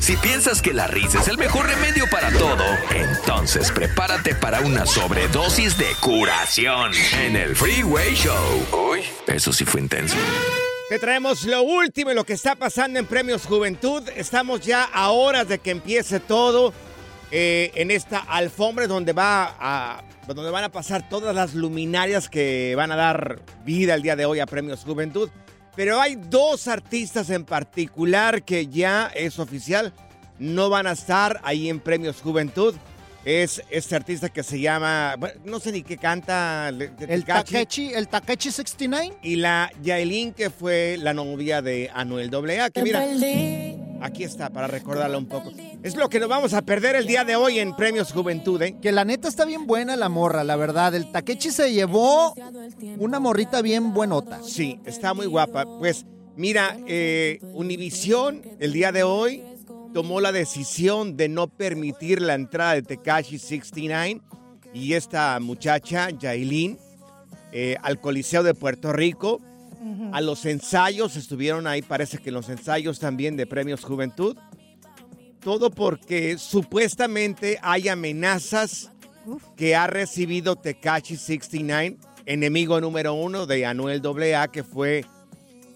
Si 0.00 0.16
piensas 0.16 0.62
que 0.62 0.72
la 0.72 0.86
risa 0.86 1.20
es 1.20 1.28
el 1.28 1.36
mejor 1.36 1.66
remedio 1.66 2.06
para 2.10 2.30
todo, 2.32 2.64
entonces 2.94 3.70
prepárate 3.70 4.34
para 4.34 4.60
una 4.60 4.86
sobredosis 4.86 5.76
de 5.76 5.88
curación 6.00 6.92
en 7.20 7.36
el 7.36 7.54
Freeway 7.54 8.14
Show. 8.14 8.90
Uy, 8.92 9.00
eso 9.26 9.52
sí 9.52 9.66
fue 9.66 9.82
intenso. 9.82 10.16
Te 10.88 10.98
traemos 10.98 11.44
lo 11.44 11.62
último 11.62 12.10
y 12.10 12.14
lo 12.14 12.24
que 12.24 12.32
está 12.32 12.56
pasando 12.56 12.98
en 12.98 13.04
Premios 13.04 13.44
Juventud. 13.44 14.02
Estamos 14.16 14.62
ya 14.62 14.84
a 14.84 15.10
horas 15.10 15.46
de 15.48 15.58
que 15.58 15.70
empiece 15.70 16.18
todo 16.18 16.72
eh, 17.30 17.70
en 17.74 17.90
esta 17.90 18.20
alfombra 18.20 18.86
donde 18.86 19.12
va 19.12 19.54
a 19.60 20.02
donde 20.26 20.50
van 20.50 20.64
a 20.64 20.70
pasar 20.70 21.08
todas 21.08 21.34
las 21.34 21.54
luminarias 21.54 22.28
que 22.28 22.74
van 22.76 22.90
a 22.92 22.96
dar 22.96 23.42
vida 23.64 23.94
el 23.94 24.02
día 24.02 24.16
de 24.16 24.24
hoy 24.24 24.40
a 24.40 24.46
Premios 24.46 24.82
Juventud. 24.82 25.28
Pero 25.76 26.00
hay 26.00 26.16
dos 26.16 26.68
artistas 26.68 27.30
en 27.30 27.44
particular 27.44 28.42
que 28.42 28.66
ya 28.66 29.10
es 29.14 29.38
oficial, 29.38 29.92
no 30.38 30.68
van 30.68 30.86
a 30.86 30.92
estar 30.92 31.40
ahí 31.44 31.68
en 31.68 31.80
Premios 31.80 32.20
Juventud. 32.20 32.74
Es 33.22 33.62
este 33.68 33.94
artista 33.96 34.30
que 34.30 34.42
se 34.42 34.58
llama, 34.60 35.14
bueno, 35.18 35.38
no 35.44 35.60
sé 35.60 35.72
ni 35.72 35.82
qué 35.82 35.98
canta. 35.98 36.70
le- 36.70 36.90
El. 37.06 37.24
Takechi, 37.26 37.92
el 37.92 38.08
Takechi 38.08 38.50
69. 38.50 39.14
Y 39.22 39.36
la 39.36 39.70
Yailin, 39.82 40.32
que 40.32 40.48
fue 40.48 40.96
la 40.98 41.12
novia 41.12 41.60
de 41.60 41.90
Anuel 41.92 42.30
AA, 42.34 42.70
que 42.70 42.82
mira, 42.82 43.04
aquí 44.00 44.24
está 44.24 44.50
para 44.50 44.66
recordarla 44.66 45.18
un 45.18 45.26
poco. 45.26 45.50
Es 45.82 45.96
lo 45.96 46.08
que 46.08 46.20
nos 46.20 46.28
vamos 46.28 46.54
a 46.54 46.62
perder 46.62 46.96
el 46.96 47.06
día 47.06 47.24
de 47.24 47.36
hoy 47.36 47.58
en 47.58 47.74
Premios 47.74 48.12
Juventud, 48.12 48.60
¿eh? 48.62 48.76
Que 48.80 48.92
la 48.92 49.04
neta 49.04 49.28
está 49.28 49.44
bien 49.44 49.66
buena 49.66 49.96
la 49.96 50.08
morra, 50.08 50.44
la 50.44 50.56
verdad. 50.56 50.94
El 50.94 51.10
Takechi 51.10 51.50
se 51.50 51.72
llevó 51.72 52.34
una 52.98 53.20
morrita 53.20 53.62
bien 53.62 53.92
buenota. 53.92 54.40
Sí, 54.42 54.80
está 54.84 55.14
muy 55.14 55.26
guapa. 55.26 55.64
Pues 55.78 56.06
mira, 56.36 56.76
eh, 56.86 57.38
Univisión 57.52 58.42
el 58.58 58.72
día 58.72 58.92
de 58.92 59.02
hoy 59.02 59.42
tomó 59.92 60.20
la 60.20 60.32
decisión 60.32 61.16
de 61.16 61.28
no 61.28 61.48
permitir 61.48 62.22
la 62.22 62.34
entrada 62.34 62.74
de 62.74 62.82
Tekashi 62.82 63.38
69 63.38 64.20
y 64.72 64.94
esta 64.94 65.38
muchacha, 65.40 66.10
Yailin, 66.10 66.78
eh, 67.52 67.76
al 67.82 68.00
Coliseo 68.00 68.42
de 68.42 68.54
Puerto 68.54 68.92
Rico. 68.92 69.40
A 70.12 70.20
los 70.20 70.44
ensayos, 70.44 71.16
estuvieron 71.16 71.66
ahí, 71.66 71.80
parece 71.80 72.18
que 72.18 72.30
los 72.30 72.48
ensayos 72.48 72.98
también 72.98 73.36
de 73.36 73.46
Premios 73.46 73.82
Juventud. 73.82 74.36
Todo 75.40 75.70
porque 75.70 76.36
supuestamente 76.36 77.58
hay 77.62 77.88
amenazas 77.88 78.90
que 79.56 79.74
ha 79.74 79.86
recibido 79.86 80.56
Tekashi 80.56 81.16
69, 81.16 81.96
enemigo 82.26 82.80
número 82.80 83.14
uno 83.14 83.46
de 83.46 83.64
Anuel 83.64 84.02
AA, 84.04 84.48
que 84.48 84.64
fue, 84.64 85.04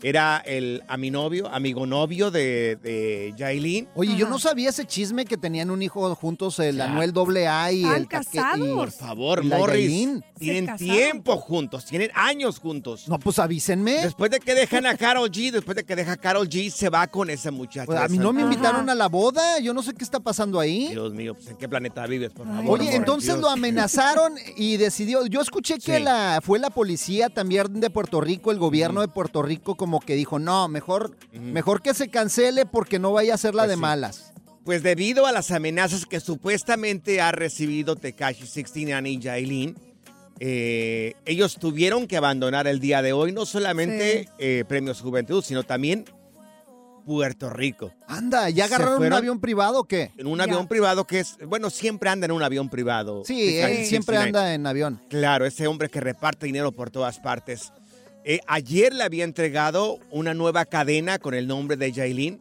era 0.06 0.36
el 0.44 0.82
aminovio, 0.86 1.48
amigo 1.48 1.86
novio 1.86 2.30
de, 2.30 2.76
de 2.82 3.32
Yailin. 3.38 3.88
Oye, 3.94 4.14
yo 4.16 4.28
no 4.28 4.38
sabía 4.38 4.68
ese 4.68 4.84
chisme 4.84 5.24
que 5.24 5.38
tenían 5.38 5.70
un 5.70 5.80
hijo 5.80 6.14
juntos, 6.14 6.58
el 6.58 6.76
Ya. 6.76 6.84
Anuel 6.84 7.12
AA 7.16 7.72
y 7.72 7.82
¿Están 7.84 7.96
el 7.96 8.02
Take- 8.08 8.08
casados? 8.08 8.68
y- 8.68 8.74
Por 8.74 8.90
favor, 8.90 9.40
¿Y 9.42 9.48
la 9.48 9.56
Morris, 9.58 9.80
Yailin? 9.90 10.24
tienen 10.38 10.76
tiempo 10.76 11.36
juntos, 11.38 11.86
tienen 11.86 12.10
años 12.14 12.58
juntos. 12.58 13.08
No, 13.08 13.18
pues 13.18 13.38
avísenme. 13.38 13.92
Después 14.02 14.30
de 14.30 14.40
que 14.40 14.54
dejan 14.54 14.84
a 14.84 14.94
Carol 14.96 15.30
G, 15.30 15.50
después 15.50 15.74
de 15.74 15.84
que 15.84 15.96
deja 15.96 16.12
a 16.12 16.16
Carol 16.18 16.48
G, 16.48 16.70
se 16.70 16.90
va 16.90 17.06
con 17.06 17.30
esa 17.30 17.50
muchacha. 17.50 17.86
Pues 17.86 17.98
a 17.98 18.08
mí 18.08 18.18
no 18.18 18.32
me 18.34 18.42
Ajá. 18.42 18.52
invitaron 18.52 18.90
a 18.90 18.94
la 18.94 19.08
boda. 19.08 19.58
Yo 19.60 19.72
no 19.72 19.82
sé 19.82 19.94
qué 19.94 20.04
está 20.04 20.20
pasando 20.20 20.60
ahí. 20.60 20.88
Dios 20.88 21.14
mío, 21.14 21.32
pues 21.34 21.48
¿en 21.48 21.56
qué 21.56 21.66
planeta 21.66 22.06
vives, 22.06 22.30
por 22.32 22.46
favor? 22.46 22.60
Oye, 22.60 22.68
Morris? 22.84 22.90
entonces 22.94 23.28
Dios. 23.30 23.40
lo 23.40 23.48
amenazaron 23.48 24.34
y 24.56 24.76
decidió. 24.76 25.24
Yo 25.26 25.40
escuché 25.40 25.74
que 25.78 25.96
Sí. 25.98 26.02
la 26.02 26.40
fue 26.42 26.58
la 26.58 26.68
policía 26.70 27.30
también 27.30 27.80
de 27.80 27.88
Puerto 27.90 28.20
Rico, 28.20 28.50
el 28.50 28.58
gobierno 28.58 29.00
de 29.00 29.08
Puerto 29.08 29.42
Rico, 29.42 29.76
como 29.76 29.93
que 30.00 30.14
dijo, 30.14 30.38
no, 30.38 30.68
mejor, 30.68 31.16
mejor 31.32 31.82
que 31.82 31.94
se 31.94 32.08
cancele 32.08 32.66
porque 32.66 32.98
no 32.98 33.12
vaya 33.12 33.34
a 33.34 33.38
ser 33.38 33.54
la 33.54 33.62
Pues 33.62 33.68
de 33.70 33.74
sí. 33.76 33.80
malas. 33.80 34.32
Pues 34.64 34.82
debido 34.82 35.26
a 35.26 35.32
las 35.32 35.50
amenazas 35.50 36.06
que 36.06 36.20
supuestamente 36.20 37.20
ha 37.20 37.32
recibido 37.32 37.96
Tekashi 37.96 38.46
69 38.46 39.10
y 39.10 39.18
Yailin, 39.18 39.76
eh, 40.40 41.14
ellos 41.26 41.56
tuvieron 41.58 42.06
que 42.06 42.16
abandonar 42.16 42.66
el 42.66 42.80
día 42.80 43.02
de 43.02 43.12
hoy 43.12 43.32
no 43.32 43.46
solamente 43.46 44.24
Sí. 44.24 44.28
eh, 44.38 44.64
Premios 44.66 45.00
Juventud, 45.00 45.44
sino 45.44 45.62
también 45.64 46.04
Puerto 47.06 47.50
Rico. 47.50 47.92
Anda, 48.08 48.48
¿ya 48.48 48.64
agarraron 48.64 49.02
un 49.04 49.12
avión 49.12 49.38
privado 49.38 49.80
o 49.80 49.84
qué? 49.84 50.10
En 50.16 50.26
un 50.26 50.38
Ya. 50.38 50.44
avión 50.44 50.66
privado 50.66 51.06
que 51.06 51.20
es, 51.20 51.36
bueno, 51.46 51.68
siempre 51.68 52.08
anda 52.08 52.24
en 52.24 52.32
un 52.32 52.42
avión 52.42 52.70
privado. 52.70 53.22
Sí, 53.26 53.58
él 53.58 53.84
siempre 53.84 54.16
69. 54.16 54.26
anda 54.28 54.54
en 54.54 54.66
avión. 54.66 55.00
Claro, 55.10 55.44
ese 55.44 55.66
hombre 55.66 55.90
que 55.90 56.00
reparte 56.00 56.46
dinero 56.46 56.72
por 56.72 56.90
todas 56.90 57.18
partes. 57.20 57.72
Eh, 58.24 58.40
ayer 58.46 58.94
le 58.94 59.04
había 59.04 59.24
entregado 59.24 59.98
una 60.10 60.32
nueva 60.34 60.64
cadena 60.64 61.18
con 61.18 61.34
el 61.34 61.46
nombre 61.46 61.76
de 61.76 61.92
Yailin. 61.92 62.40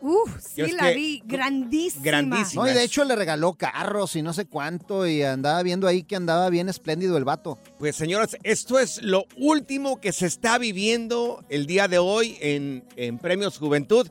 Uf, 0.00 0.38
sí 0.40 0.52
Yo 0.58 0.66
la 0.76 0.90
que- 0.90 0.94
vi, 0.94 1.22
grandísima. 1.24 2.04
Grandísima. 2.04 2.64
No, 2.64 2.70
y 2.70 2.74
de 2.74 2.84
hecho 2.84 3.02
le 3.04 3.16
regaló 3.16 3.54
carros 3.54 4.14
y 4.14 4.22
no 4.22 4.32
sé 4.32 4.44
cuánto 4.44 5.08
y 5.08 5.22
andaba 5.22 5.60
viendo 5.64 5.88
ahí 5.88 6.04
que 6.04 6.14
andaba 6.14 6.48
bien 6.50 6.68
espléndido 6.68 7.16
el 7.16 7.24
vato. 7.24 7.58
Pues 7.78 7.96
señoras, 7.96 8.36
esto 8.44 8.78
es 8.78 9.02
lo 9.02 9.24
último 9.36 10.00
que 10.00 10.12
se 10.12 10.26
está 10.26 10.56
viviendo 10.58 11.44
el 11.48 11.66
día 11.66 11.88
de 11.88 11.98
hoy 11.98 12.36
en, 12.40 12.84
en 12.94 13.18
Premios 13.18 13.58
Juventud. 13.58 14.06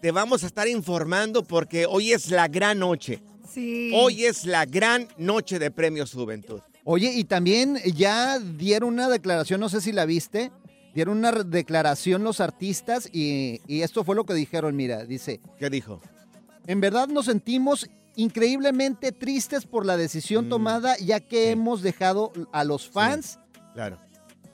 Te 0.00 0.12
vamos 0.12 0.44
a 0.44 0.46
estar 0.46 0.68
informando 0.68 1.42
porque 1.42 1.86
hoy 1.86 2.12
es 2.12 2.30
la 2.30 2.46
gran 2.46 2.78
noche. 2.78 3.20
Sí. 3.52 3.90
Hoy 3.94 4.24
es 4.26 4.44
la 4.46 4.64
gran 4.64 5.08
noche 5.16 5.58
de 5.58 5.70
Premios 5.72 6.12
Juventud. 6.12 6.60
Oye, 6.84 7.12
y 7.12 7.24
también 7.24 7.76
ya 7.94 8.38
dieron 8.38 8.94
una 8.94 9.08
declaración, 9.08 9.60
no 9.60 9.68
sé 9.68 9.80
si 9.80 9.92
la 9.92 10.04
viste, 10.04 10.50
dieron 10.94 11.18
una 11.18 11.30
declaración 11.32 12.24
los 12.24 12.40
artistas 12.40 13.08
y, 13.12 13.60
y 13.66 13.82
esto 13.82 14.02
fue 14.04 14.14
lo 14.16 14.24
que 14.24 14.34
dijeron, 14.34 14.74
mira, 14.76 15.04
dice, 15.04 15.40
¿Qué 15.58 15.70
dijo? 15.70 16.00
en 16.66 16.80
verdad 16.80 17.08
nos 17.08 17.26
sentimos 17.26 17.88
increíblemente 18.16 19.12
tristes 19.12 19.64
por 19.64 19.86
la 19.86 19.96
decisión 19.96 20.46
Mm, 20.46 20.48
tomada, 20.50 20.96
ya 20.98 21.20
que 21.20 21.44
sí. 21.46 21.50
hemos 21.52 21.82
dejado 21.82 22.32
a 22.52 22.64
los 22.64 22.88
fans 22.88 23.38
Claro. 23.74 23.98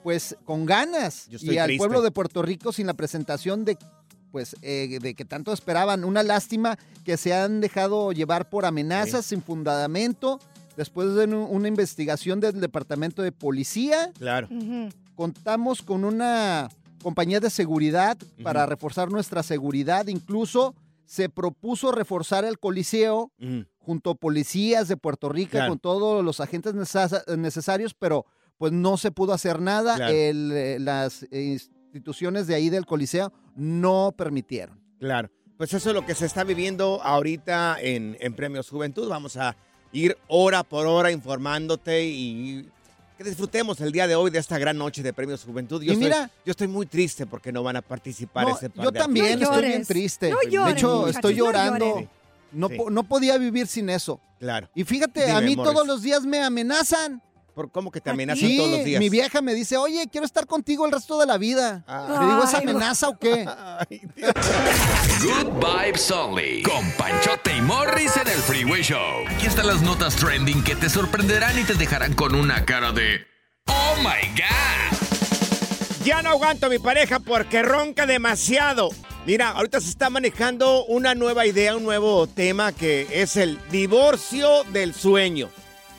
pues 0.02 0.36
con 0.44 0.64
ganas 0.66 1.26
Yo 1.28 1.36
estoy 1.38 1.54
y 1.54 1.58
al 1.58 1.66
triste. 1.66 1.78
pueblo 1.78 2.02
de 2.02 2.10
Puerto 2.10 2.42
Rico 2.42 2.72
sin 2.72 2.86
la 2.86 2.94
presentación 2.94 3.64
de 3.64 3.76
pues 4.30 4.54
eh, 4.60 4.98
de 5.00 5.14
que 5.14 5.24
tanto 5.24 5.54
esperaban. 5.54 6.04
Una 6.04 6.22
lástima 6.22 6.78
que 7.02 7.16
se 7.16 7.32
han 7.32 7.62
dejado 7.62 8.12
llevar 8.12 8.50
por 8.50 8.66
amenazas 8.66 9.24
sin 9.24 9.40
fundamento. 9.42 10.38
Después 10.78 11.12
de 11.16 11.24
una 11.26 11.66
investigación 11.66 12.38
del 12.38 12.60
Departamento 12.60 13.20
de 13.22 13.32
Policía, 13.32 14.12
Claro. 14.16 14.48
Contamos 15.16 15.82
con 15.82 16.04
una 16.04 16.68
compañía 17.02 17.40
de 17.40 17.50
seguridad 17.50 18.16
para 18.44 18.64
reforzar 18.64 19.10
nuestra 19.10 19.42
seguridad. 19.42 20.06
Incluso 20.06 20.76
se 21.04 21.28
propuso 21.28 21.90
reforzar 21.90 22.44
el 22.44 22.60
Coliseo 22.60 23.32
junto 23.80 24.10
a 24.10 24.14
policías 24.14 24.86
de 24.86 24.96
Puerto 24.96 25.28
Rico, 25.28 25.50
Claro. 25.52 25.70
con 25.70 25.78
todos 25.80 26.24
los 26.24 26.38
agentes 26.38 26.74
necesa- 26.74 27.24
necesarios, 27.36 27.94
pero 27.94 28.24
pues 28.56 28.70
no 28.72 28.96
se 28.98 29.10
pudo 29.10 29.32
hacer 29.32 29.60
nada. 29.60 29.96
Claro. 29.96 30.12
El, 30.14 30.52
eh, 30.52 30.78
las 30.78 31.26
instituciones 31.32 32.46
de 32.46 32.54
ahí 32.54 32.68
del 32.70 32.86
Coliseo 32.86 33.32
no 33.56 34.14
permitieron. 34.16 34.78
Claro. 35.00 35.28
Pues 35.56 35.72
eso 35.74 35.88
es 35.90 35.94
lo 35.96 36.06
que 36.06 36.14
se 36.14 36.26
está 36.26 36.44
viviendo 36.44 37.02
ahorita 37.02 37.78
en, 37.80 38.16
en 38.20 38.34
Premios 38.34 38.68
Juventud. 38.70 39.08
Vamos 39.08 39.36
a 39.36 39.56
ir 39.92 40.16
hora 40.28 40.62
por 40.62 40.86
hora 40.86 41.10
informándote 41.10 42.04
y 42.04 42.68
que 43.16 43.24
disfrutemos 43.24 43.80
el 43.80 43.90
día 43.90 44.06
de 44.06 44.14
hoy 44.14 44.30
de 44.30 44.38
esta 44.38 44.58
gran 44.58 44.78
noche 44.78 45.02
de 45.02 45.12
Premios 45.12 45.42
Juventud. 45.44 45.82
Yo, 45.82 45.90
Y 45.90 45.94
estoy, 45.94 46.04
mira- 46.04 46.30
yo 46.46 46.50
estoy 46.52 46.68
muy 46.68 46.86
triste 46.86 47.26
porque 47.26 47.50
no 47.50 47.62
van 47.64 47.76
a 47.76 47.82
participar 47.82 48.46
No, 48.46 48.56
ese 48.56 48.70
par 48.70 48.84
yo 48.84 48.90
de 48.92 48.98
también 49.00 49.40
No 49.40 49.44
estoy 49.46 49.64
bien 49.66 49.84
triste. 49.84 50.30
No 50.30 50.38
de 50.44 50.50
llores, 50.50 50.74
hecho, 50.76 50.88
muchachos, 50.88 51.16
estoy 51.16 51.34
llorando. 51.34 52.08
No, 52.52 52.68
Sí. 52.68 52.76
po- 52.76 52.90
no 52.90 53.02
podía 53.02 53.36
vivir 53.36 53.66
sin 53.66 53.90
eso. 53.90 54.20
Claro. 54.38 54.68
Y 54.74 54.84
fíjate, 54.84 55.30
a 55.30 55.40
mí 55.40 55.56
Morris. 55.56 55.72
todos 55.74 55.86
los 55.86 56.00
días 56.02 56.22
me 56.24 56.40
amenazan. 56.42 57.20
¿Por 57.58 57.72
cómo 57.72 57.90
que 57.90 58.00
te 58.00 58.08
¿A 58.08 58.12
amenazan 58.12 58.56
todos 58.56 58.70
los 58.70 58.84
días? 58.84 59.00
mi 59.00 59.08
vieja 59.08 59.42
me 59.42 59.52
dice, 59.52 59.76
oye, 59.76 60.06
quiero 60.12 60.24
estar 60.24 60.46
contigo 60.46 60.86
el 60.86 60.92
resto 60.92 61.18
de 61.18 61.26
la 61.26 61.38
vida. 61.38 61.82
Ah. 61.88 62.06
Le 62.08 62.26
digo, 62.26 62.44
¿es 62.44 62.52
no. 62.52 62.58
amenaza 62.58 63.08
o 63.08 63.18
qué? 63.18 63.48
Ay. 63.48 64.00
Good 65.24 65.58
Vibes 65.58 66.08
Only. 66.08 66.62
Con 66.62 66.88
Panchote 66.92 67.56
y 67.56 67.60
Morris 67.60 68.16
en 68.16 68.28
el 68.28 68.38
Freeway 68.38 68.82
Show. 68.82 69.26
Aquí 69.28 69.46
están 69.46 69.66
las 69.66 69.82
notas 69.82 70.14
trending 70.14 70.62
que 70.62 70.76
te 70.76 70.88
sorprenderán 70.88 71.58
y 71.58 71.64
te 71.64 71.74
dejarán 71.74 72.14
con 72.14 72.36
una 72.36 72.64
cara 72.64 72.92
de. 72.92 73.26
¡Oh 73.66 73.96
my 73.96 74.28
God! 74.36 76.04
Ya 76.04 76.22
no 76.22 76.30
aguanto 76.30 76.66
a 76.66 76.68
mi 76.68 76.78
pareja 76.78 77.18
porque 77.18 77.64
ronca 77.64 78.06
demasiado. 78.06 78.90
Mira, 79.26 79.48
ahorita 79.48 79.80
se 79.80 79.88
está 79.88 80.10
manejando 80.10 80.84
una 80.84 81.16
nueva 81.16 81.44
idea, 81.44 81.74
un 81.74 81.82
nuevo 81.82 82.28
tema 82.28 82.70
que 82.70 83.08
es 83.20 83.34
el 83.34 83.58
divorcio 83.72 84.62
del 84.72 84.94
sueño. 84.94 85.50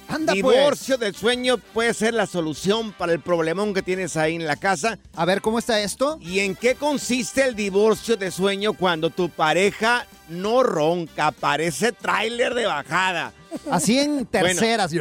Anda, 0.09 0.33
divorcio 0.33 0.97
del 0.97 1.15
sueño 1.15 1.57
puede 1.57 1.93
ser 1.93 2.15
la 2.15 2.25
solución 2.25 2.91
para 2.93 3.13
el 3.13 3.19
problemón 3.19 3.73
que 3.73 3.83
tienes 3.83 4.17
ahí 4.17 4.35
en 4.35 4.47
la 4.47 4.55
casa. 4.55 4.97
pues. 4.97 5.09
A 5.15 5.25
ver, 5.25 5.41
¿cómo 5.41 5.59
está 5.59 5.79
esto? 5.79 6.17
¿Y 6.21 6.39
en 6.39 6.55
qué 6.55 6.75
consiste 6.75 7.45
el 7.45 7.55
divorcio 7.55 8.17
de 8.17 8.31
sueño 8.31 8.73
cuando 8.73 9.11
tu 9.11 9.29
pareja 9.29 10.07
no 10.27 10.63
ronca, 10.63 11.31
parece 11.31 11.91
tráiler 11.91 12.55
de 12.55 12.65
bajada? 12.65 13.33
Así 13.71 13.97
en 13.99 14.25
terceras. 14.25 14.91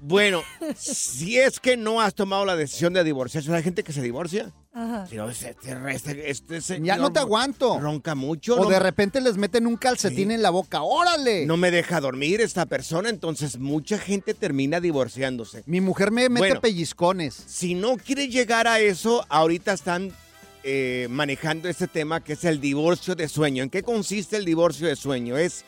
Bueno, 0.00 0.42
si 0.76 1.38
es 1.38 1.58
que 1.60 1.76
no 1.76 2.00
has 2.00 2.14
tomado 2.14 2.44
la 2.44 2.56
decisión 2.56 2.92
de 2.92 3.02
divorciarse, 3.04 3.52
hay 3.54 3.62
gente 3.62 3.82
que 3.82 3.92
se 3.92 4.02
divorcia. 4.02 4.52
Ajá. 4.72 5.06
Pero 5.08 5.30
este, 5.30 5.54
este, 5.92 6.56
este 6.56 6.80
Ya 6.82 6.96
no 6.96 7.12
te 7.12 7.20
aguanto. 7.20 7.78
Ronca 7.78 8.14
mucho. 8.14 8.56
O 8.56 8.64
no, 8.64 8.68
de 8.70 8.80
repente 8.80 9.20
les 9.20 9.36
meten 9.36 9.66
un 9.66 9.76
calcetín 9.76 10.28
Sí. 10.28 10.34
en 10.34 10.42
la 10.42 10.50
boca. 10.50 10.82
¡Órale! 10.82 11.46
no 11.46 11.56
me 11.56 11.70
deja 11.70 12.00
dormir 12.00 12.40
esta 12.40 12.66
persona, 12.66 13.08
entonces 13.08 13.58
mucha 13.58 13.98
gente 13.98 14.34
termina 14.34 14.80
divorciándose. 14.80 15.62
Mi 15.66 15.80
mujer 15.80 16.10
me 16.10 16.28
mete 16.28 16.46
Bueno. 16.48 16.60
pellizcones. 16.60 17.34
Si 17.46 17.74
no 17.74 17.96
quiere 17.96 18.28
llegar 18.28 18.66
a 18.66 18.80
eso, 18.80 19.24
ahorita 19.28 19.72
están 19.72 20.12
eh, 20.64 21.06
manejando 21.10 21.68
este 21.68 21.86
tema 21.86 22.24
que 22.24 22.32
es 22.32 22.44
el 22.44 22.60
divorcio 22.60 23.14
de 23.14 23.28
sueño. 23.28 23.62
¿En 23.62 23.70
qué 23.70 23.82
consiste 23.82 24.36
el 24.36 24.44
divorcio 24.44 24.88
de 24.88 24.96
sueño? 24.96 25.36
Es 25.36 25.64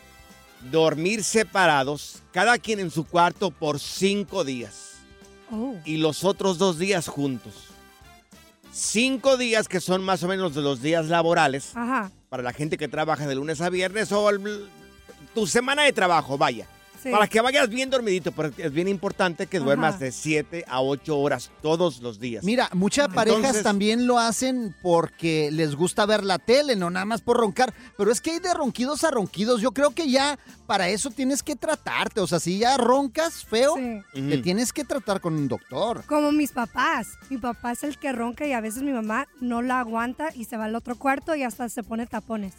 dormir 0.70 1.22
separados, 1.24 2.22
cada 2.32 2.58
quien 2.58 2.80
en 2.80 2.90
su 2.90 3.04
cuarto 3.04 3.50
por 3.50 3.78
cinco 3.80 4.44
días 4.44 4.92
Oh. 5.50 5.74
y 5.84 5.98
los 5.98 6.24
otros 6.24 6.58
dos 6.58 6.78
días 6.78 7.06
juntos. 7.06 7.52
Cinco 8.72 9.36
días 9.36 9.68
que 9.68 9.80
son 9.80 10.02
más 10.04 10.22
o 10.22 10.28
menos 10.28 10.54
de 10.54 10.60
los 10.62 10.82
días 10.82 11.06
laborales 11.06 11.70
Ajá. 11.74 12.10
para 12.28 12.42
la 12.42 12.52
gente 12.52 12.76
que 12.76 12.88
trabaja 12.88 13.26
de 13.26 13.34
lunes 13.36 13.60
a 13.60 13.70
viernes 13.70 14.10
o 14.12 14.28
el- 14.28 14.68
tu 15.34 15.46
semana 15.46 15.82
de 15.84 15.92
trabajo, 15.92 16.36
vaya. 16.36 16.66
Sí. 17.02 17.10
Para 17.10 17.26
que 17.28 17.40
vayas 17.40 17.68
bien 17.68 17.90
dormidito, 17.90 18.32
porque 18.32 18.64
es 18.66 18.72
bien 18.72 18.88
importante 18.88 19.46
que 19.46 19.58
duermas 19.58 19.96
Ajá. 19.96 20.04
de 20.04 20.12
7 20.12 20.64
a 20.68 20.80
8 20.82 21.18
horas 21.18 21.50
todos 21.62 22.00
los 22.00 22.18
días. 22.20 22.44
Mira, 22.44 22.68
muchas 22.72 23.08
parejas 23.08 23.38
Entonces- 23.40 23.62
también 23.62 24.06
lo 24.06 24.18
hacen 24.18 24.74
porque 24.82 25.50
les 25.52 25.74
gusta 25.74 26.06
ver 26.06 26.24
la 26.24 26.38
tele, 26.38 26.76
no 26.76 26.90
nada 26.90 27.04
más 27.06 27.20
por 27.22 27.36
roncar. 27.36 27.72
Pero 27.96 28.10
es 28.12 28.20
que 28.20 28.32
hay 28.32 28.38
de 28.38 28.52
ronquidos 28.54 29.04
a 29.04 29.10
ronquidos. 29.10 29.60
Yo 29.60 29.72
creo 29.72 29.90
que 29.90 30.10
ya 30.10 30.38
para 30.66 30.88
eso 30.88 31.10
tienes 31.10 31.42
que 31.42 31.56
tratarte. 31.56 32.20
O 32.20 32.26
sea, 32.26 32.40
si 32.40 32.58
ya 32.58 32.76
roncas 32.76 33.44
feo, 33.44 33.74
Sí. 33.76 34.00
Te 34.28 34.38
tienes 34.38 34.72
que 34.72 34.84
tratar 34.84 35.20
con 35.20 35.34
un 35.34 35.48
doctor. 35.48 36.04
Como 36.06 36.32
mis 36.32 36.52
papás. 36.52 37.08
Mi 37.30 37.36
papá 37.38 37.72
es 37.72 37.82
el 37.84 37.98
que 37.98 38.12
ronca 38.12 38.46
y 38.46 38.52
a 38.52 38.60
veces 38.60 38.82
mi 38.82 38.92
mamá 38.92 39.26
no 39.40 39.60
la 39.62 39.80
aguanta 39.80 40.28
y 40.34 40.44
se 40.44 40.56
va 40.56 40.64
al 40.64 40.74
otro 40.74 40.96
cuarto 40.96 41.34
y 41.34 41.42
hasta 41.42 41.68
se 41.68 41.82
pone 41.82 42.06
tapones. 42.06 42.54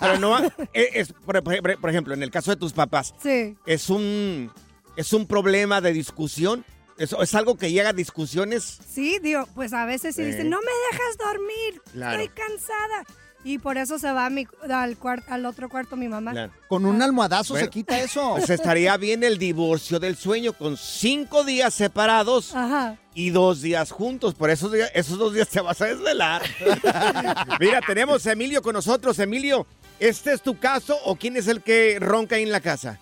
Pero 0.00 0.18
no, 0.18 0.38
es, 0.72 0.88
es- 0.94 1.12
por, 1.12 1.42
por- 1.42 1.80
por 1.80 1.90
ejemplo, 1.90 2.14
en 2.14 2.22
el 2.22 2.30
caso 2.30 2.50
de 2.50 2.56
tus 2.56 2.72
papás, 2.72 3.14
Sí. 3.22 3.56
es 3.66 3.77
un, 3.90 4.50
es 4.96 5.12
un 5.12 5.26
problema 5.26 5.80
de 5.80 5.92
discusión. 5.92 6.64
Es, 6.98 7.12
es 7.12 7.34
algo 7.36 7.56
que 7.56 7.70
llega 7.70 7.90
a 7.90 7.92
discusiones. 7.92 8.78
Sí, 8.92 9.18
digo, 9.22 9.46
pues 9.54 9.72
a 9.72 9.84
veces 9.86 10.16
sí 10.16 10.22
dicen, 10.24 10.50
no 10.50 10.58
me 10.58 10.72
dejas 10.92 11.16
dormir, 11.18 11.82
Claro. 11.92 12.20
estoy 12.20 12.34
cansada. 12.44 13.04
Y 13.44 13.58
por 13.58 13.78
eso 13.78 14.00
se 14.00 14.10
va 14.10 14.26
a 14.26 14.30
mi- 14.30 14.48
al, 14.68 14.98
cuar- 14.98 15.22
al 15.28 15.46
otro 15.46 15.68
cuarto 15.68 15.94
mi 15.96 16.08
mamá. 16.08 16.32
Claro. 16.32 16.52
Con 16.66 16.84
un 16.84 17.00
almohadazo 17.00 17.54
Bueno, 17.54 17.66
se 17.66 17.70
quita 17.70 18.00
eso. 18.00 18.32
Pues 18.36 18.50
estaría 18.50 18.96
bien 18.96 19.22
el 19.22 19.38
divorcio 19.38 20.00
del 20.00 20.16
sueño 20.16 20.52
con 20.54 20.76
cinco 20.76 21.44
días 21.44 21.72
separados 21.72 22.52
Ajá. 22.56 22.96
y 23.14 23.30
dos 23.30 23.62
días 23.62 23.92
juntos. 23.92 24.34
Por 24.34 24.50
esos, 24.50 24.72
días, 24.72 24.90
esos 24.92 25.18
dos 25.18 25.32
días 25.34 25.48
te 25.48 25.60
vas 25.60 25.80
a 25.80 25.86
desvelar. 25.86 26.42
Mira, 27.60 27.80
tenemos 27.86 28.26
a 28.26 28.32
Emilio 28.32 28.60
con 28.60 28.72
nosotros. 28.74 29.18
Emilio, 29.20 29.66
¿este 30.00 30.32
es 30.32 30.42
tu 30.42 30.58
caso 30.58 30.98
o 31.04 31.14
quién 31.14 31.36
es 31.36 31.46
el 31.46 31.62
que 31.62 31.98
ronca 32.00 32.34
ahí 32.36 32.42
en 32.42 32.52
la 32.52 32.60
casa? 32.60 32.98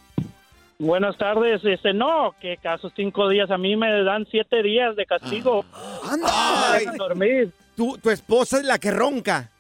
Buenas 0.78 1.16
tardes. 1.16 1.64
Este, 1.64 1.92
no, 1.94 2.34
que 2.40 2.56
caso 2.58 2.90
cinco 2.94 3.28
días. 3.28 3.50
A 3.50 3.58
mí 3.58 3.76
me 3.76 4.02
dan 4.02 4.26
siete 4.30 4.62
días 4.62 4.94
de 4.96 5.06
castigo. 5.06 5.64
¡Anda! 6.10 6.72
Ay, 6.72 6.80
Dejan 6.80 6.96
dormir. 6.98 7.50
tu, 7.76 7.96
tu 7.98 8.10
esposa 8.10 8.58
es 8.58 8.64
la 8.64 8.78
que 8.78 8.90
ronca. 8.90 9.50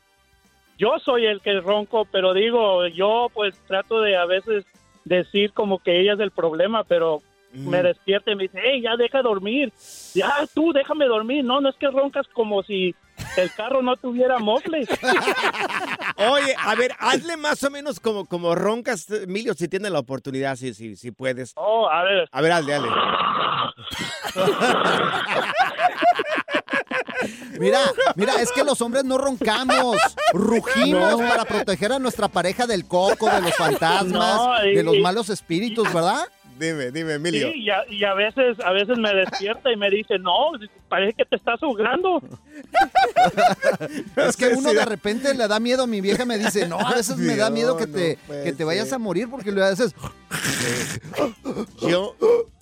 Yo 0.78 0.98
soy 1.02 1.24
el 1.24 1.40
que 1.40 1.58
ronco, 1.60 2.06
pero 2.12 2.34
digo, 2.34 2.86
yo 2.88 3.28
pues 3.32 3.54
trato 3.66 4.00
de 4.02 4.16
a 4.16 4.26
veces 4.26 4.66
decir 5.06 5.52
como 5.52 5.78
que 5.78 6.00
ella 6.00 6.12
es 6.14 6.20
el 6.20 6.30
problema, 6.30 6.84
pero 6.84 7.22
Mm. 7.52 7.68
me 7.70 7.82
despierta 7.82 8.32
y 8.32 8.34
me 8.34 8.42
dice, 8.42 8.60
hey, 8.62 8.82
ya 8.82 8.96
deja 8.96 9.22
dormir. 9.22 9.72
Ya, 10.14 10.30
tú 10.52 10.72
déjame 10.74 11.06
dormir. 11.06 11.42
No, 11.44 11.60
no 11.62 11.70
es 11.70 11.76
que 11.76 11.86
roncas 11.88 12.26
como 12.34 12.62
si 12.64 12.94
el 13.42 13.52
carro 13.52 13.82
no 13.82 13.96
tuviera 13.96 14.38
mofles. 14.38 14.88
Oye, 16.16 16.54
a 16.58 16.74
ver, 16.74 16.92
hazle 16.98 17.36
más 17.36 17.62
o 17.62 17.70
menos 17.70 18.00
como, 18.00 18.24
como 18.26 18.54
roncas, 18.54 19.08
Emilio, 19.10 19.54
si 19.54 19.68
tienes 19.68 19.92
la 19.92 19.98
oportunidad, 19.98 20.56
si, 20.56 20.72
si, 20.74 20.96
si 20.96 21.10
puedes. 21.10 21.52
Oh, 21.56 21.88
a 21.88 22.02
ver. 22.04 22.28
A 22.32 22.40
ver, 22.40 22.52
hazle, 22.52 22.74
hazle. 22.74 22.88
Mira, 27.58 27.80
mira, 28.14 28.34
es 28.42 28.52
que 28.52 28.62
los 28.62 28.80
hombres 28.82 29.02
no 29.04 29.16
roncamos, 29.16 29.96
rugimos 30.34 31.14
para 31.22 31.46
proteger 31.46 31.90
a 31.92 31.98
nuestra 31.98 32.28
pareja 32.28 32.66
del 32.66 32.86
coco, 32.86 33.30
de 33.30 33.40
los 33.40 33.54
fantasmas, 33.56 34.36
No, 34.36 34.66
y- 34.66 34.74
de 34.74 34.82
los 34.82 34.98
malos 34.98 35.30
espíritus, 35.30 35.90
¿verdad? 35.92 36.26
Dime, 36.58 36.90
dime, 36.90 37.14
Emilio. 37.14 37.52
Sí, 37.52 37.62
y 37.62 37.70
a, 37.70 37.84
y 37.88 38.04
a 38.04 38.14
veces 38.14 38.58
a 38.60 38.72
veces 38.72 38.98
me 38.98 39.12
despierta 39.14 39.70
y 39.70 39.76
me 39.76 39.90
dice, 39.90 40.18
no, 40.18 40.52
parece 40.88 41.14
que 41.14 41.24
te 41.24 41.36
estás 41.36 41.62
ahogando. 41.62 42.22
Es 44.16 44.36
que 44.36 44.48
uno 44.48 44.72
de 44.72 44.84
repente 44.84 45.34
le 45.34 45.46
da 45.48 45.60
miedo. 45.60 45.86
Mi 45.86 46.00
vieja 46.00 46.24
me 46.24 46.38
dice, 46.38 46.66
no, 46.66 46.78
a 46.78 46.94
veces 46.94 47.16
me 47.18 47.36
da 47.36 47.50
miedo 47.50 47.76
que 47.76 47.86
No, 47.86 47.92
te, 47.92 48.18
no 48.28 48.44
que 48.44 48.52
te 48.52 48.64
vayas 48.64 48.92
a 48.92 48.98
morir 48.98 49.28
porque 49.30 49.52
le 49.52 49.62
haces... 49.62 49.94
Yo 51.88 52.16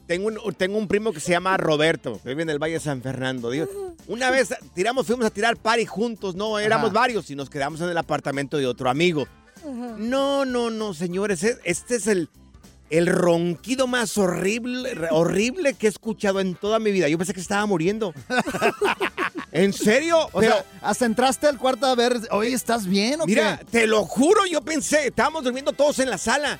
tengo 0.06 0.28
un, 0.28 0.54
tengo 0.54 0.76
un 0.76 0.88
primo 0.88 1.12
que 1.12 1.20
se 1.20 1.32
llama 1.32 1.56
Roberto, 1.56 2.20
que 2.22 2.30
vive 2.30 2.42
en 2.42 2.50
el 2.50 2.58
Valle 2.58 2.74
de 2.74 2.80
San 2.80 3.00
Fernando. 3.00 3.50
Digo, 3.50 3.66
una 4.06 4.30
vez 4.30 4.54
tiramos, 4.74 5.06
fuimos 5.06 5.26
a 5.26 5.30
tirar 5.30 5.56
party 5.56 5.86
juntos, 5.86 6.34
no, 6.34 6.58
éramos 6.58 6.90
Ajá. 6.90 7.00
varios 7.00 7.30
y 7.30 7.36
nos 7.36 7.48
quedamos 7.48 7.80
en 7.80 7.88
el 7.88 7.96
apartamento 7.98 8.58
de 8.58 8.66
otro 8.66 8.90
amigo. 8.90 9.26
No, 9.64 10.44
no, 10.44 10.70
no, 10.70 10.92
señores, 10.92 11.42
este 11.64 11.96
es 11.96 12.06
el, 12.06 12.28
el 12.90 13.06
ronquido 13.06 13.86
más 13.86 14.16
horrible, 14.18 14.94
horrible 15.10 15.74
que 15.74 15.86
he 15.86 15.90
escuchado 15.90 16.40
en 16.40 16.54
toda 16.54 16.78
mi 16.78 16.92
vida. 16.92 17.08
Yo 17.08 17.18
pensé 17.18 17.34
que 17.34 17.40
estaba 17.40 17.66
muriendo. 17.66 18.12
¿En 19.52 19.72
serio? 19.72 20.28
O 20.32 20.40
Pero, 20.40 20.54
sea, 20.56 20.64
hasta 20.82 21.06
entraste 21.06 21.46
al 21.46 21.58
cuarto 21.58 21.86
a 21.86 21.94
ver, 21.94 22.20
oye, 22.30 22.52
¿estás 22.52 22.86
bien 22.86 23.20
o 23.20 23.26
mira, 23.26 23.58
qué? 23.58 23.64
te 23.66 23.86
lo 23.86 24.04
juro, 24.04 24.46
yo 24.46 24.60
pensé, 24.62 25.06
estábamos 25.06 25.44
durmiendo 25.44 25.72
todos 25.72 25.98
en 26.00 26.10
la 26.10 26.18
sala. 26.18 26.58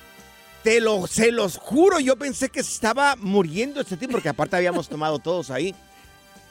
Te 0.63 0.79
lo, 0.79 1.05
se 1.05 1.31
los 1.31 1.57
juro, 1.57 1.99
yo 1.99 2.15
pensé 2.15 2.49
que 2.49 2.61
estaba 2.61 3.15
muriendo 3.17 3.81
este 3.81 3.97
tipo, 3.97 4.13
porque 4.13 4.29
aparte 4.29 4.55
habíamos 4.55 4.89
tomado 4.89 5.19
todos 5.19 5.51
ahí. 5.51 5.75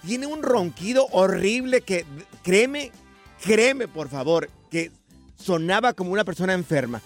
Tiene 0.07 0.27
un 0.27 0.43
ronquido 0.43 1.09
horrible 1.11 1.81
que, 1.81 2.05
créeme, 2.43 2.93
créeme 3.43 3.89
por 3.89 4.09
favor, 4.09 4.49
que 4.71 4.93
sonaba 5.37 5.95
como 5.95 6.13
una 6.13 6.25
persona 6.25 6.53
enferma. 6.53 7.01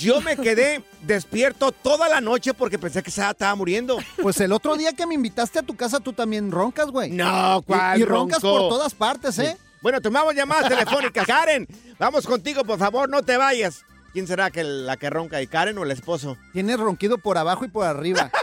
Yo 0.00 0.20
me 0.22 0.34
quedé 0.36 0.82
despierto 1.02 1.72
toda 1.72 2.08
la 2.08 2.20
noche 2.22 2.54
porque 2.54 2.78
pensé 2.78 3.02
que 3.02 3.10
estaba, 3.10 3.32
estaba 3.32 3.54
muriendo. 3.54 3.98
Pues 4.22 4.40
el 4.40 4.50
otro 4.52 4.76
día 4.76 4.92
que 4.94 5.06
me 5.06 5.14
invitaste 5.14 5.58
a 5.58 5.62
tu 5.62 5.76
casa, 5.76 6.00
tú 6.00 6.12
también 6.14 6.50
roncas, 6.50 6.86
güey. 6.86 7.10
No, 7.10 7.62
¿cuál 7.66 7.98
Y, 7.98 8.02
y 8.02 8.04
roncas 8.06 8.42
ronco? 8.42 8.58
por 8.58 8.68
todas 8.70 8.94
partes, 8.94 9.38
¿eh? 9.38 9.58
Bueno, 9.82 10.00
tomamos 10.00 10.34
llamadas 10.34 10.68
telefónicas. 10.68 11.26
Karen, 11.26 11.66
vamos 11.98 12.26
contigo, 12.26 12.64
por 12.64 12.78
favor, 12.78 13.08
no 13.10 13.22
te 13.22 13.36
vayas. 13.36 13.82
¿Quién 14.12 14.26
será 14.26 14.50
que 14.50 14.64
la 14.64 14.96
que 14.96 15.08
ronca, 15.10 15.40
y 15.42 15.46
Karen 15.46 15.76
o 15.78 15.84
el 15.84 15.90
esposo? 15.90 16.36
Tienes 16.52 16.78
ronquido 16.80 17.18
por 17.18 17.36
abajo 17.38 17.64
y 17.64 17.68
por 17.68 17.86
arriba. 17.86 18.30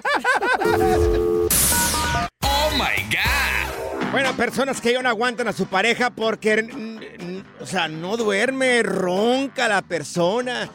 Oh 2.41 2.69
my 2.73 3.03
God. 3.09 4.11
Bueno, 4.11 4.35
personas 4.35 4.79
que 4.81 4.93
ya 4.93 5.01
no 5.01 5.09
aguantan 5.09 5.47
a 5.47 5.53
su 5.53 5.65
pareja 5.67 6.09
porque, 6.09 7.41
o 7.59 7.65
sea, 7.65 7.87
no 7.87 8.17
duerme, 8.17 8.83
ronca 8.83 9.67
la 9.67 9.81
persona. 9.81 10.69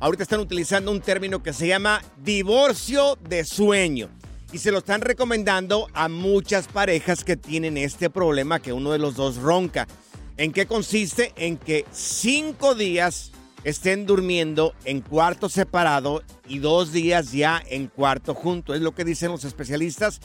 Ahorita 0.00 0.22
están 0.22 0.40
utilizando 0.40 0.90
un 0.90 1.02
término 1.02 1.42
que 1.42 1.52
se 1.52 1.68
llama 1.68 2.00
divorcio 2.24 3.16
de 3.16 3.44
sueño. 3.44 4.08
Y 4.50 4.56
se 4.56 4.72
lo 4.72 4.78
están 4.78 5.02
recomendando 5.02 5.88
a 5.92 6.08
muchas 6.08 6.68
parejas 6.68 7.22
que 7.22 7.36
tienen 7.36 7.76
este 7.76 8.08
problema 8.08 8.60
que 8.60 8.72
uno 8.72 8.92
de 8.92 8.98
los 8.98 9.14
dos 9.14 9.36
ronca. 9.36 9.86
¿En 10.38 10.52
qué 10.52 10.64
consiste? 10.64 11.34
En 11.36 11.58
que 11.58 11.84
cinco 11.92 12.74
días 12.74 13.32
estén 13.62 14.06
durmiendo 14.06 14.74
en 14.86 15.02
cuarto 15.02 15.50
separado 15.50 16.22
y 16.48 16.60
dos 16.60 16.92
días 16.92 17.32
ya 17.32 17.62
en 17.68 17.88
cuarto 17.88 18.34
junto. 18.34 18.74
Es 18.74 18.80
lo 18.80 18.94
que 18.94 19.04
dicen 19.04 19.30
los 19.30 19.44
especialistas 19.44 20.20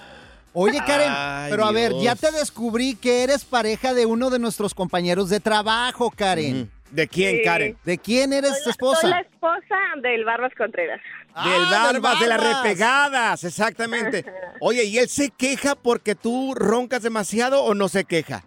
Oye, 0.55 0.79
Karen, 0.87 1.09
Ay, 1.11 1.51
pero 1.51 1.65
a 1.65 1.73
ver, 1.73 1.93
ya 2.01 2.15
te 2.15 2.31
descubrí 2.31 2.95
que 2.95 3.23
eres 3.25 3.45
pareja 3.45 3.95
de 3.95 4.05
uno 4.07 4.29
de 4.31 4.39
nuestros 4.39 4.75
compañeros 4.75 5.31
de 5.31 5.41
trabajo, 5.41 6.11
Karen. 6.15 6.71
¿De 6.91 7.09
quién, 7.09 7.37
Sí. 7.39 7.43
Karen? 7.43 7.79
¿De 7.85 7.97
quién 7.97 8.35
eres 8.35 8.59
tu 8.59 8.65
Soy 8.65 8.71
esposa? 8.73 9.09
la 9.09 9.21
esposa 9.21 9.77
del 10.03 10.25
Barbas 10.27 10.53
Contreras. 10.57 11.01
Del 11.29 11.35
Ah, 11.35 11.89
del 11.93 12.01
Barbas, 12.03 12.21
de 12.21 12.27
las 12.27 12.39
Barbas. 12.39 12.63
repegadas, 12.63 13.45
exactamente. 13.45 14.25
Oye, 14.61 14.85
¿y 14.85 14.99
él 14.99 15.09
se 15.09 15.31
queja 15.31 15.75
porque 15.75 16.15
tú 16.15 16.55
roncas 16.55 17.03
demasiado 17.03 17.65
o 17.65 17.73
no 17.75 17.89
se 17.89 18.05
queja? 18.05 18.45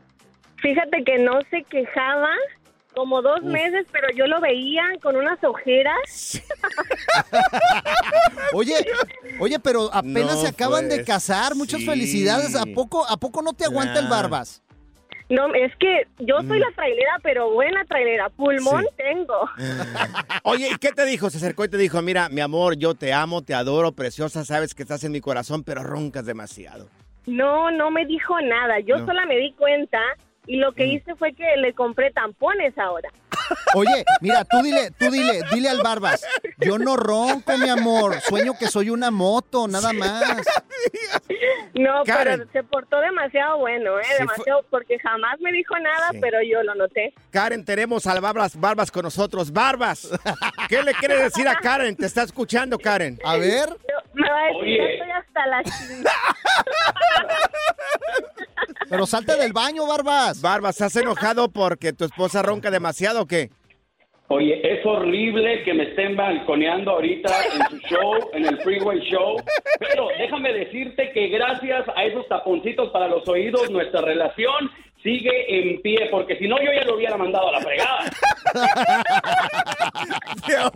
Fíjate 0.61 1.03
que 1.03 1.17
no 1.19 1.39
se 1.49 1.63
quejaba 1.63 2.29
como 2.95 3.21
dos 3.21 3.43
meses, 3.43 3.85
pero 3.91 4.07
yo 4.15 4.27
lo 4.27 4.39
veía 4.41 4.83
con 5.01 5.15
unas 5.15 5.41
ojeras. 5.43 5.95
Oye, 8.53 8.73
oye, 9.39 9.59
pero 9.59 9.89
apenas 9.93 10.35
No, 10.35 10.41
se 10.41 10.47
acaban 10.47 10.89
de 10.89 10.95
pues, 10.97 11.07
casar. 11.07 11.55
Muchas 11.55 11.81
sí. 11.81 11.85
felicidades. 11.85 12.55
¿A 12.55 12.63
poco, 12.73 13.05
¿A 13.07 13.17
poco 13.17 13.41
no 13.41 13.53
te 13.53 13.65
aguanta 13.65 13.99
el. 13.99 14.07
Barbas? 14.07 14.61
No, 15.27 15.51
es 15.55 15.75
que 15.77 16.03
yo 16.19 16.37
soy 16.47 16.59
Mm. 16.59 16.61
la 16.61 16.71
trailera, 16.75 17.11
pero 17.23 17.51
buena 17.51 17.83
trailera. 17.85 18.29
Pulmón 18.29 18.83
Sí. 18.83 18.89
tengo. 18.97 19.49
Oye, 20.43 20.69
¿y 20.71 20.77
qué 20.77 20.91
te 20.91 21.03
dijo? 21.05 21.29
Se 21.31 21.37
acercó 21.37 21.65
y 21.65 21.69
te 21.69 21.77
dijo, 21.77 21.99
mira, 22.03 22.29
mi 22.29 22.41
amor, 22.41 22.77
yo 22.77 22.93
te 22.93 23.11
amo, 23.11 23.41
te 23.41 23.55
adoro, 23.55 23.91
preciosa, 23.91 24.45
sabes 24.45 24.75
que 24.75 24.83
estás 24.83 25.03
en 25.03 25.11
mi 25.11 25.21
corazón, 25.21 25.63
pero 25.63 25.81
roncas 25.83 26.25
demasiado. 26.25 26.87
No, 27.25 27.71
no 27.71 27.89
me 27.89 28.05
dijo 28.05 28.39
nada. 28.41 28.79
Yo 28.81 28.97
No. 28.99 29.05
Sola 29.07 29.25
me 29.25 29.35
di 29.37 29.51
cuenta 29.53 29.99
y 30.47 30.57
lo 30.57 30.73
que 30.73 30.85
hice 30.87 31.15
fue 31.15 31.33
que 31.33 31.55
le 31.57 31.73
compré 31.73 32.11
tampones 32.11 32.77
ahora. 32.77 33.09
Oye, 33.75 34.03
mira, 34.21 34.43
tú 34.45 34.61
dile, 34.63 34.91
tú 34.97 35.11
dile, 35.11 35.41
dile 35.51 35.69
al 35.69 35.81
Barbas. 35.83 36.25
Yo 36.59 36.77
no 36.79 36.95
ronco, 36.95 37.57
mi 37.57 37.69
amor. 37.69 38.19
Sueño 38.21 38.53
que 38.57 38.67
soy 38.67 38.89
una 38.89 39.11
moto, 39.11 39.67
nada 39.67 39.93
más. 39.93 40.23
No, 41.73 42.03
Karen. 42.05 42.39
pero 42.39 42.51
se 42.53 42.63
portó 42.63 42.99
demasiado 43.01 43.57
bueno, 43.57 43.99
¿eh? 43.99 44.03
Sí, 44.03 44.09
fue- 44.11 44.19
demasiado, 44.19 44.65
porque 44.69 44.97
jamás 44.99 45.37
me 45.41 45.51
dijo 45.51 45.77
nada, 45.79 46.09
Sí. 46.11 46.19
pero 46.21 46.37
yo 46.41 46.63
lo 46.63 46.73
noté. 46.75 47.13
Karen, 47.31 47.65
tenemos 47.65 48.07
al 48.07 48.21
Barbas, 48.21 48.57
Barbas 48.57 48.89
con 48.91 49.03
nosotros. 49.03 49.51
Barbas, 49.51 50.07
¿qué 50.69 50.81
le 50.83 50.93
quieres 50.93 51.19
decir 51.21 51.47
a 51.49 51.55
Karen? 51.61 51.95
Te 51.97 52.05
está 52.05 52.23
escuchando, 52.23 52.77
Karen. 52.79 53.19
A 53.25 53.35
ver. 53.35 53.67
Yo- 53.69 54.09
me 54.13 54.29
va 54.29 54.39
a 54.39 54.45
decir, 54.45 54.61
Oye. 54.81 54.93
estoy 54.93 55.11
hasta 55.11 55.45
la 55.47 55.63
chingada. 55.63 56.35
Pero 58.89 59.05
salte 59.05 59.35
del 59.37 59.53
baño, 59.53 59.87
Barbas. 59.87 60.41
Barbas, 60.41 60.75
¿estás 60.75 60.95
enojado 60.95 61.49
porque 61.49 61.93
tu 61.93 62.05
esposa 62.05 62.41
ronca 62.41 62.71
demasiado 62.71 63.21
o 63.21 63.25
qué? 63.25 63.49
Oye, 64.27 64.59
es 64.63 64.83
horrible 64.83 65.63
que 65.63 65.73
me 65.75 65.83
estén 65.83 66.15
balconeando 66.15 66.91
ahorita 66.91 67.29
en 67.53 67.69
su 67.69 67.77
show, 67.87 68.29
en 68.33 68.45
el 68.45 68.57
Freeway 68.61 68.99
Show. 69.11 69.35
Pero 69.79 70.07
déjame 70.17 70.51
decirte 70.51 71.11
que 71.11 71.27
gracias 71.27 71.85
a 71.95 72.03
esos 72.05 72.27
taponcitos 72.27 72.89
para 72.91 73.07
los 73.07 73.27
oídos, 73.27 73.69
nuestra 73.69 74.01
relación 74.01 74.71
sigue 75.03 75.59
en 75.59 75.79
pie, 75.83 76.07
porque 76.09 76.37
si 76.39 76.47
no, 76.47 76.57
yo 76.57 76.71
ya 76.73 76.83
lo 76.85 76.95
hubiera 76.95 77.15
mandado 77.17 77.49
a 77.49 77.51
la 77.51 77.61
fregada. 77.61 78.11
Dios. 80.47 80.71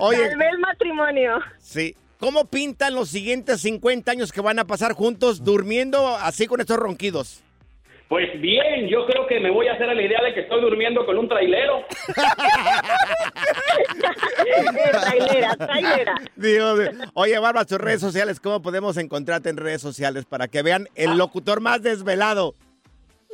Oye, 0.00 0.30
Salvé 0.30 0.48
el 0.48 0.58
matrimonio. 0.58 1.38
sí. 1.58 1.94
¿Cómo 2.20 2.44
pintan 2.44 2.94
los 2.94 3.08
siguientes 3.08 3.62
50 3.62 4.12
años 4.12 4.30
que 4.30 4.42
van 4.42 4.58
a 4.58 4.66
pasar 4.66 4.92
juntos 4.92 5.42
durmiendo 5.42 6.06
así 6.06 6.46
con 6.46 6.60
estos 6.60 6.76
ronquidos? 6.76 7.42
Pues 8.10 8.28
bien, 8.42 8.88
yo 8.88 9.06
creo 9.06 9.26
que 9.26 9.40
me 9.40 9.50
voy 9.50 9.68
a 9.68 9.72
hacer 9.72 9.88
a 9.88 9.94
la 9.94 10.02
idea 10.02 10.22
de 10.22 10.34
que 10.34 10.40
estoy 10.40 10.60
durmiendo 10.60 11.06
con 11.06 11.16
un 11.16 11.28
trailero. 11.28 11.82
trailera, 15.00 15.56
trailera. 15.56 16.14
Dios 16.36 16.78
mío. 16.78 16.90
Oye, 17.14 17.38
Barbas, 17.38 17.68
tus 17.68 17.78
redes 17.78 18.00
sociales, 18.00 18.38
¿cómo 18.38 18.60
podemos 18.60 18.98
encontrarte 18.98 19.48
en 19.48 19.56
redes 19.56 19.80
sociales 19.80 20.26
para 20.26 20.48
que 20.48 20.62
vean 20.62 20.88
el 20.96 21.16
locutor 21.16 21.60
más 21.60 21.82
desvelado? 21.82 22.54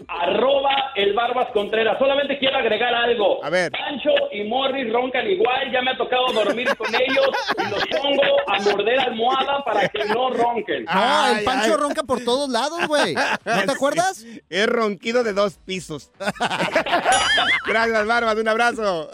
Arroba 0.08 0.92
el 0.94 1.14
Barbas 1.14 1.48
Contreras. 1.52 1.98
Solamente 1.98 2.38
quiero 2.38 2.58
agregar 2.58 2.94
algo. 2.94 3.42
A 3.44 3.50
ver. 3.50 3.72
Pancho 3.72 4.10
y 4.30 4.44
Morris 4.44 4.92
roncan 4.92 5.26
igual. 5.26 5.72
Ya 5.72 5.80
me 5.82 5.92
ha 5.92 5.96
tocado 5.96 6.32
dormir 6.32 6.68
con 6.76 6.94
ellos 6.94 7.28
y 7.58 7.70
los 7.70 8.00
pongo 8.00 8.22
a 8.46 8.60
morder 8.60 9.00
almohada 9.00 9.64
para 9.64 9.88
que 9.88 10.04
no 10.04 10.30
ronquen. 10.30 10.84
Ay, 10.88 11.38
el 11.38 11.44
Pancho 11.44 11.72
ay. 11.72 11.80
ronca 11.80 12.02
por 12.02 12.22
todos 12.24 12.48
lados, 12.50 12.86
güey. 12.86 13.14
¿No 13.14 13.64
te 13.64 13.72
acuerdas? 13.72 14.24
Es 14.48 14.66
ronquido 14.66 15.24
de 15.24 15.32
dos 15.32 15.58
pisos. 15.64 16.10
Gracias, 17.66 18.06
Barbas, 18.06 18.36
un 18.36 18.48
abrazo. 18.48 19.10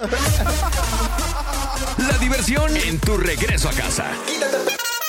La 1.98 2.18
diversión 2.18 2.76
en 2.76 3.00
tu 3.00 3.16
regreso 3.16 3.68
a 3.68 3.72
casa. 3.72 4.06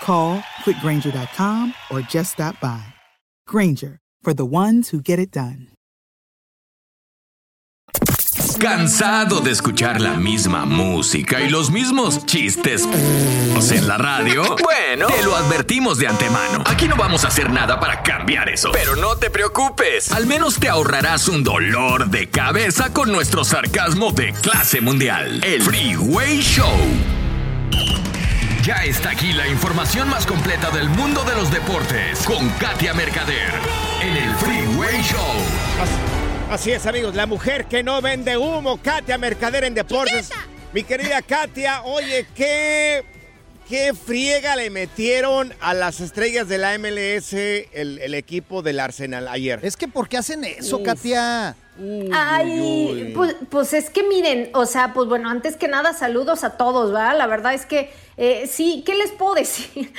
Call 0.00 0.38
quickgranger.com 0.64 1.74
or 1.90 2.00
just 2.00 2.32
stop 2.32 2.58
by. 2.60 2.94
Granger, 3.46 3.98
for 4.22 4.34
the 4.34 4.46
ones 4.46 4.90
who 4.90 5.00
get 5.00 5.18
it 5.18 5.30
done. 5.30 5.68
¿Cansado 8.60 9.40
de 9.40 9.52
escuchar 9.52 10.02
la 10.02 10.14
misma 10.14 10.66
música 10.66 11.40
y 11.40 11.48
los 11.48 11.70
mismos 11.70 12.26
chistes 12.26 12.86
en 13.72 13.88
la 13.88 13.96
radio? 13.96 14.42
Bueno, 14.62 15.06
te 15.06 15.24
lo 15.24 15.34
advertimos 15.34 15.98
de 15.98 16.06
antemano. 16.06 16.62
Aquí 16.66 16.86
no 16.86 16.96
vamos 16.96 17.24
a 17.24 17.28
hacer 17.28 17.50
nada 17.50 17.80
para 17.80 18.02
cambiar 18.02 18.50
eso. 18.50 18.70
Pero 18.72 18.96
no 18.96 19.16
te 19.16 19.30
preocupes. 19.30 20.12
Al 20.12 20.26
menos 20.26 20.58
te 20.58 20.68
ahorrarás 20.68 21.28
un 21.28 21.42
dolor 21.42 22.10
de 22.10 22.28
cabeza 22.28 22.92
con 22.92 23.10
nuestro 23.10 23.44
sarcasmo 23.44 24.12
de 24.12 24.34
clase 24.34 24.82
mundial. 24.82 25.42
El 25.42 25.62
Freeway 25.62 26.40
Show. 26.42 26.68
Ya 28.64 28.84
está 28.84 29.10
aquí 29.10 29.32
la 29.32 29.48
información 29.48 30.10
más 30.10 30.26
completa 30.26 30.70
del 30.70 30.90
mundo 30.90 31.24
de 31.24 31.34
los 31.34 31.50
deportes 31.50 32.22
con 32.24 32.50
Katia 32.58 32.92
Mercader 32.92 33.50
en 34.02 34.14
el 34.14 34.34
Freeway 34.34 35.00
Show. 35.02 36.50
Así 36.50 36.70
es, 36.70 36.84
amigos, 36.84 37.14
la 37.14 37.24
mujer 37.24 37.64
que 37.64 37.82
no 37.82 38.02
vende 38.02 38.36
humo, 38.36 38.78
Katia 38.82 39.16
Mercader 39.16 39.64
en 39.64 39.72
Deportes. 39.72 40.28
Mi 40.74 40.82
querida 40.82 41.22
Katia, 41.22 41.82
oye, 41.84 42.26
¿qué, 42.34 43.02
qué 43.66 43.94
friega 43.94 44.56
le 44.56 44.68
metieron 44.68 45.54
a 45.60 45.72
las 45.72 46.00
estrellas 46.00 46.46
de 46.46 46.58
la 46.58 46.76
MLS 46.76 47.32
el, 47.32 47.98
el 48.02 48.12
equipo 48.12 48.60
del 48.60 48.78
Arsenal 48.78 49.28
ayer? 49.28 49.60
Es 49.62 49.78
que, 49.78 49.88
¿por 49.88 50.06
qué 50.06 50.18
hacen 50.18 50.44
eso, 50.44 50.82
Katia? 50.82 51.56
Ay, 52.12 53.12
pues, 53.14 53.36
pues, 53.48 53.72
es 53.72 53.90
que 53.90 54.02
miren, 54.02 54.50
o 54.54 54.66
sea, 54.66 54.92
pues 54.92 55.08
bueno, 55.08 55.30
antes 55.30 55.56
que 55.56 55.68
nada, 55.68 55.92
saludos 55.92 56.44
a 56.44 56.56
todos, 56.56 56.92
¿verdad? 56.92 57.16
La 57.16 57.26
verdad 57.26 57.54
es 57.54 57.64
que 57.64 57.90
eh, 58.16 58.46
sí, 58.46 58.82
¿qué 58.84 58.94
les 58.94 59.12
puedo 59.12 59.34
decir? 59.36 59.92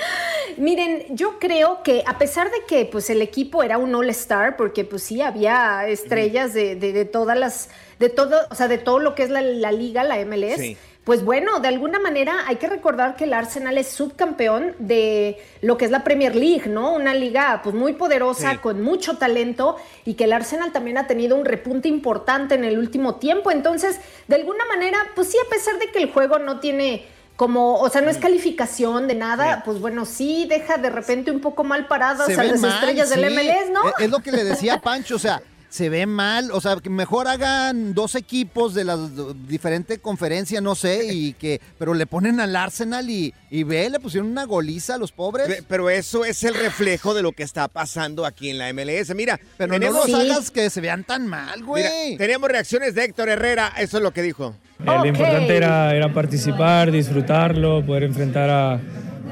miren, 0.57 1.05
yo 1.09 1.39
creo 1.39 1.81
que 1.83 2.03
a 2.05 2.17
pesar 2.17 2.51
de 2.51 2.65
que 2.67 2.85
pues 2.85 3.09
el 3.09 3.21
equipo 3.21 3.63
era 3.63 3.77
un 3.77 3.95
all-star, 3.95 4.57
porque 4.57 4.85
pues 4.85 5.03
sí, 5.03 5.21
había 5.21 5.87
estrellas 5.87 6.53
de, 6.53 6.75
de, 6.75 7.05
todas 7.05 7.37
las, 7.37 7.69
de 7.99 8.09
todo, 8.09 8.37
o 8.49 8.55
sea, 8.55 8.67
de 8.67 8.77
todo 8.77 8.99
lo 8.99 9.15
que 9.15 9.23
es 9.23 9.29
la, 9.29 9.41
liga, 9.71 10.03
la 10.03 10.23
MLS. 10.25 10.57
Sí 10.57 10.77
pues 11.03 11.25
bueno, 11.25 11.59
de 11.59 11.67
alguna 11.67 11.99
manera 11.99 12.45
hay 12.45 12.57
que 12.57 12.67
recordar 12.67 13.15
que 13.15 13.23
el 13.23 13.33
Arsenal 13.33 13.77
es 13.79 13.87
subcampeón 13.87 14.75
de 14.77 15.41
lo 15.61 15.75
que 15.75 15.85
es 15.85 15.91
la 15.91 16.03
Premier 16.03 16.35
League, 16.35 16.69
¿no? 16.69 16.93
Una 16.93 17.15
liga 17.15 17.61
pues 17.63 17.73
muy 17.75 17.93
poderosa, 17.93 18.61
con 18.61 18.81
mucho 18.83 19.17
talento 19.17 19.77
y 20.05 20.13
que 20.13 20.25
el 20.25 20.33
Arsenal 20.33 20.71
también 20.71 20.99
ha 20.99 21.07
tenido 21.07 21.35
un 21.35 21.45
repunte 21.45 21.87
importante 21.87 22.53
en 22.53 22.63
el 22.65 22.77
último 22.77 23.15
tiempo. 23.15 23.49
Entonces, 23.49 23.99
de 24.27 24.35
alguna 24.35 24.63
manera, 24.65 24.99
pues 25.15 25.31
sí, 25.31 25.37
a 25.43 25.49
pesar 25.49 25.79
de 25.79 25.89
que 25.91 25.97
el 25.97 26.11
juego 26.11 26.37
no 26.37 26.59
tiene 26.59 27.07
como, 27.35 27.79
o 27.79 27.89
sea, 27.89 28.01
no 28.01 28.11
es 28.11 28.17
calificación 28.17 29.07
de 29.07 29.15
nada, 29.15 29.63
pues 29.65 29.79
bueno, 29.79 30.05
sí 30.05 30.45
deja 30.47 30.77
de 30.77 30.91
repente 30.91 31.31
un 31.31 31.39
poco 31.39 31.63
mal 31.63 31.87
paradas 31.87 32.29
a 32.37 32.43
las 32.43 32.63
estrellas 32.63 33.09
del 33.09 33.31
MLS, 33.31 33.71
¿no? 33.71 33.81
Es 33.97 34.11
lo 34.11 34.19
que 34.19 34.31
le 34.31 34.43
decía 34.43 34.79
Pancho, 34.79 35.15
o 35.15 35.19
sea, 35.19 35.41
se 35.71 35.87
ve 35.87 36.05
mal, 36.05 36.51
o 36.51 36.59
sea, 36.59 36.75
que 36.75 36.89
mejor 36.89 37.29
hagan 37.29 37.93
dos 37.93 38.15
equipos 38.15 38.73
de 38.73 38.83
las 38.83 38.99
diferentes 39.47 39.99
conferencias, 39.99 40.61
no 40.61 40.75
sé, 40.75 41.13
y 41.13 41.33
que, 41.39 41.61
pero 41.79 41.93
le 41.93 42.05
ponen 42.05 42.41
al 42.41 42.55
Arsenal 42.57 43.09
y, 43.09 43.33
y 43.49 43.63
ve, 43.63 43.89
le 43.89 44.01
pusieron 44.01 44.29
una 44.29 44.43
goliza 44.43 44.95
a 44.95 44.97
los 44.97 45.13
pobres. 45.13 45.63
Pero 45.69 45.89
eso 45.89 46.25
es 46.25 46.43
el 46.43 46.55
reflejo 46.55 47.13
de 47.13 47.21
lo 47.21 47.31
que 47.31 47.43
está 47.43 47.69
pasando 47.69 48.25
aquí 48.25 48.49
en 48.49 48.57
la 48.57 48.71
MLS. 48.73 49.15
Mira, 49.15 49.39
pero 49.57 49.79
no 49.79 49.91
los 49.91 50.13
hagas 50.13 50.51
que 50.51 50.69
se 50.69 50.81
vean 50.81 51.05
tan 51.05 51.25
mal, 51.25 51.63
güey. 51.63 52.17
tenemos 52.17 52.49
reacciones 52.49 52.93
de 52.93 53.05
Héctor 53.05 53.29
Herrera, 53.29 53.71
eso 53.77 53.97
es 53.97 54.03
lo 54.03 54.11
que 54.11 54.21
dijo. 54.21 54.53
Eh, 54.81 54.85
lo 54.85 55.05
importante 55.05 55.55
era, 55.55 55.95
era 55.95 56.13
participar, 56.13 56.91
disfrutarlo, 56.91 57.85
poder 57.85 58.03
enfrentar 58.03 58.49
a 58.49 58.81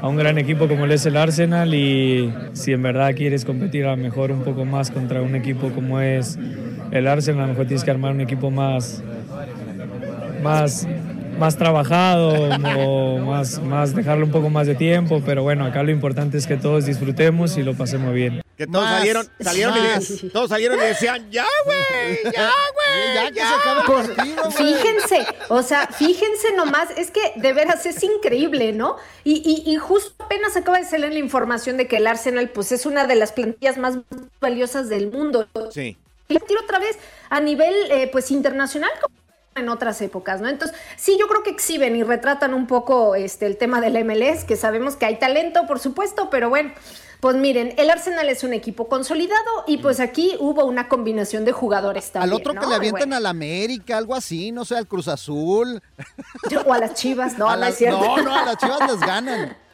a 0.00 0.08
un 0.08 0.16
gran 0.16 0.38
equipo 0.38 0.66
como 0.66 0.86
es 0.86 1.04
el 1.06 1.16
Arsenal 1.16 1.74
y 1.74 2.32
si 2.52 2.72
en 2.72 2.82
verdad 2.82 3.14
quieres 3.14 3.44
competir 3.44 3.84
a 3.84 3.90
lo 3.90 3.96
mejor 3.96 4.32
un 4.32 4.42
poco 4.42 4.64
más 4.64 4.90
contra 4.90 5.22
un 5.22 5.34
equipo 5.34 5.70
como 5.70 6.00
es 6.00 6.38
el 6.90 7.06
Arsenal, 7.06 7.42
a 7.42 7.46
lo 7.46 7.52
mejor 7.52 7.66
tienes 7.66 7.84
que 7.84 7.90
armar 7.90 8.12
un 8.12 8.20
equipo 8.20 8.50
más, 8.50 9.02
más, 10.42 10.88
más 11.40 11.56
trabajado 11.56 12.34
o 12.86 13.18
más, 13.18 13.60
más 13.62 13.94
dejarle 13.96 14.24
un 14.24 14.30
poco 14.30 14.50
más 14.50 14.66
de 14.66 14.74
tiempo, 14.74 15.22
pero 15.24 15.42
bueno, 15.42 15.64
acá 15.64 15.82
lo 15.82 15.90
importante 15.90 16.36
es 16.36 16.46
que 16.46 16.56
todos 16.56 16.84
disfrutemos 16.84 17.56
y 17.56 17.62
lo 17.62 17.74
pasemos 17.74 18.12
bien. 18.12 18.42
Que 18.58 18.66
todos 18.66 18.84
salieron, 18.84 19.26
salieron 19.40 19.74
y, 19.74 20.28
todos 20.28 20.50
salieron 20.50 20.78
y 20.78 20.82
decían, 20.82 21.30
ya, 21.30 21.46
güey, 21.64 22.18
ya, 22.24 22.50
güey, 22.74 23.14
ya, 23.14 23.30
que 23.30 23.40
se 23.40 23.54
acaba 23.54 23.80
el 23.80 24.14
partido, 24.14 24.50
Fíjense, 24.50 25.26
o 25.48 25.62
sea, 25.62 25.86
fíjense 25.86 26.52
nomás, 26.54 26.90
es 26.98 27.10
que 27.10 27.32
de 27.36 27.52
veras 27.54 27.86
es 27.86 28.02
increíble, 28.02 28.74
¿no? 28.74 28.96
Y, 29.24 29.64
y, 29.66 29.76
justo 29.76 30.22
apenas 30.22 30.58
acaba 30.58 30.78
de 30.78 30.84
salir 30.84 31.10
la 31.10 31.18
información 31.18 31.78
de 31.78 31.86
que 31.86 31.96
el 31.96 32.06
Arsenal, 32.06 32.50
pues, 32.50 32.70
es 32.70 32.84
una 32.84 33.06
de 33.06 33.14
las 33.14 33.32
plantillas 33.32 33.78
más 33.78 33.98
valiosas 34.42 34.90
del 34.90 35.10
mundo. 35.10 35.48
Sí. 35.72 35.96
Y 36.28 36.38
tiro 36.40 36.60
otra 36.62 36.78
vez 36.78 36.98
a 37.30 37.40
nivel, 37.40 37.74
eh, 37.90 38.10
pues, 38.12 38.30
internacional, 38.30 38.90
como 39.00 39.19
en 39.54 39.68
otras 39.68 40.00
épocas, 40.00 40.40
¿no? 40.40 40.48
Entonces, 40.48 40.76
sí, 40.96 41.16
yo 41.18 41.26
creo 41.26 41.42
que 41.42 41.50
exhiben 41.50 41.96
y 41.96 42.02
retratan 42.02 42.54
un 42.54 42.66
poco 42.66 43.14
este, 43.14 43.46
el 43.46 43.56
tema 43.56 43.80
del 43.80 44.04
MLS, 44.04 44.44
que 44.44 44.56
sabemos 44.56 44.96
que 44.96 45.06
hay 45.06 45.18
talento, 45.18 45.66
por 45.66 45.80
supuesto, 45.80 46.30
pero 46.30 46.48
bueno, 46.48 46.72
pues 47.20 47.36
miren, 47.36 47.74
el 47.76 47.90
Arsenal 47.90 48.28
es 48.28 48.44
un 48.44 48.54
equipo 48.54 48.88
consolidado 48.88 49.64
y 49.66 49.78
pues 49.78 50.00
aquí 50.00 50.36
hubo 50.38 50.64
una 50.64 50.88
combinación 50.88 51.44
de 51.44 51.52
jugadores 51.52 52.12
también. 52.12 52.32
Al 52.32 52.40
otro 52.40 52.54
que 52.54 52.66
le 52.66 52.74
avientan 52.74 53.12
al 53.12 53.26
América, 53.26 53.98
algo 53.98 54.14
así, 54.14 54.52
no 54.52 54.64
sé, 54.64 54.76
al 54.76 54.86
Cruz 54.86 55.08
Azul. 55.08 55.82
O 56.66 56.72
a 56.72 56.78
las 56.78 56.94
Chivas, 56.94 57.36
no, 57.38 57.48
a 57.50 57.56
no 57.56 57.66
No, 57.90 58.22
no, 58.22 58.34
a 58.34 58.44
las 58.44 58.56
Chivas 58.56 58.90
les 58.90 59.00
ganan. 59.00 59.56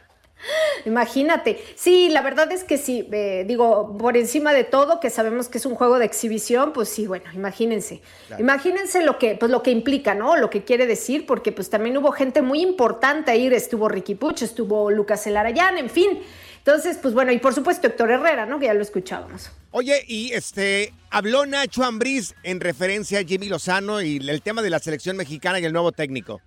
Imagínate, 0.85 1.63
sí, 1.75 2.09
la 2.09 2.21
verdad 2.21 2.51
es 2.51 2.63
que 2.63 2.77
sí, 2.77 3.07
eh, 3.11 3.43
digo, 3.47 3.97
por 3.97 4.17
encima 4.17 4.53
de 4.53 4.63
todo, 4.63 4.99
que 4.99 5.09
sabemos 5.09 5.49
que 5.49 5.57
es 5.57 5.65
un 5.65 5.75
juego 5.75 5.99
de 5.99 6.05
exhibición, 6.05 6.73
pues 6.73 6.89
sí, 6.89 7.07
bueno, 7.07 7.25
imagínense, 7.33 8.01
imagínense 8.39 9.03
lo 9.03 9.17
que, 9.17 9.35
pues 9.35 9.51
lo 9.51 9.63
que 9.63 9.71
implica, 9.71 10.13
¿no? 10.15 10.35
Lo 10.35 10.49
que 10.49 10.63
quiere 10.63 10.87
decir, 10.87 11.25
porque 11.25 11.51
pues 11.51 11.69
también 11.69 11.97
hubo 11.97 12.11
gente 12.11 12.41
muy 12.41 12.61
importante 12.61 13.31
ahí, 13.31 13.47
estuvo 13.47 13.89
Ricky 13.89 14.15
Puch, 14.15 14.41
estuvo 14.41 14.91
Lucas 14.91 15.25
Elarayán, 15.27 15.77
en 15.77 15.89
fin, 15.89 16.19
entonces, 16.67 16.97
pues 17.01 17.13
bueno, 17.13 17.31
y 17.31 17.39
por 17.39 17.53
supuesto 17.53 17.87
Héctor 17.87 18.11
Herrera, 18.11 18.45
¿no? 18.45 18.59
Que 18.59 18.65
ya 18.65 18.73
lo 18.73 18.81
escuchábamos. 18.81 19.51
Oye, 19.71 20.03
y 20.05 20.33
este, 20.33 20.93
habló 21.09 21.45
Nacho 21.45 21.85
Ambriz 21.85 22.35
en 22.43 22.59
referencia 22.59 23.19
a 23.19 23.23
Jimmy 23.23 23.47
Lozano 23.47 24.01
y 24.01 24.17
el 24.17 24.41
tema 24.41 24.61
de 24.61 24.69
la 24.69 24.79
selección 24.79 25.15
mexicana 25.15 25.61
y 25.61 25.65
el 25.65 25.71
nuevo 25.71 25.93
técnico. 25.93 26.41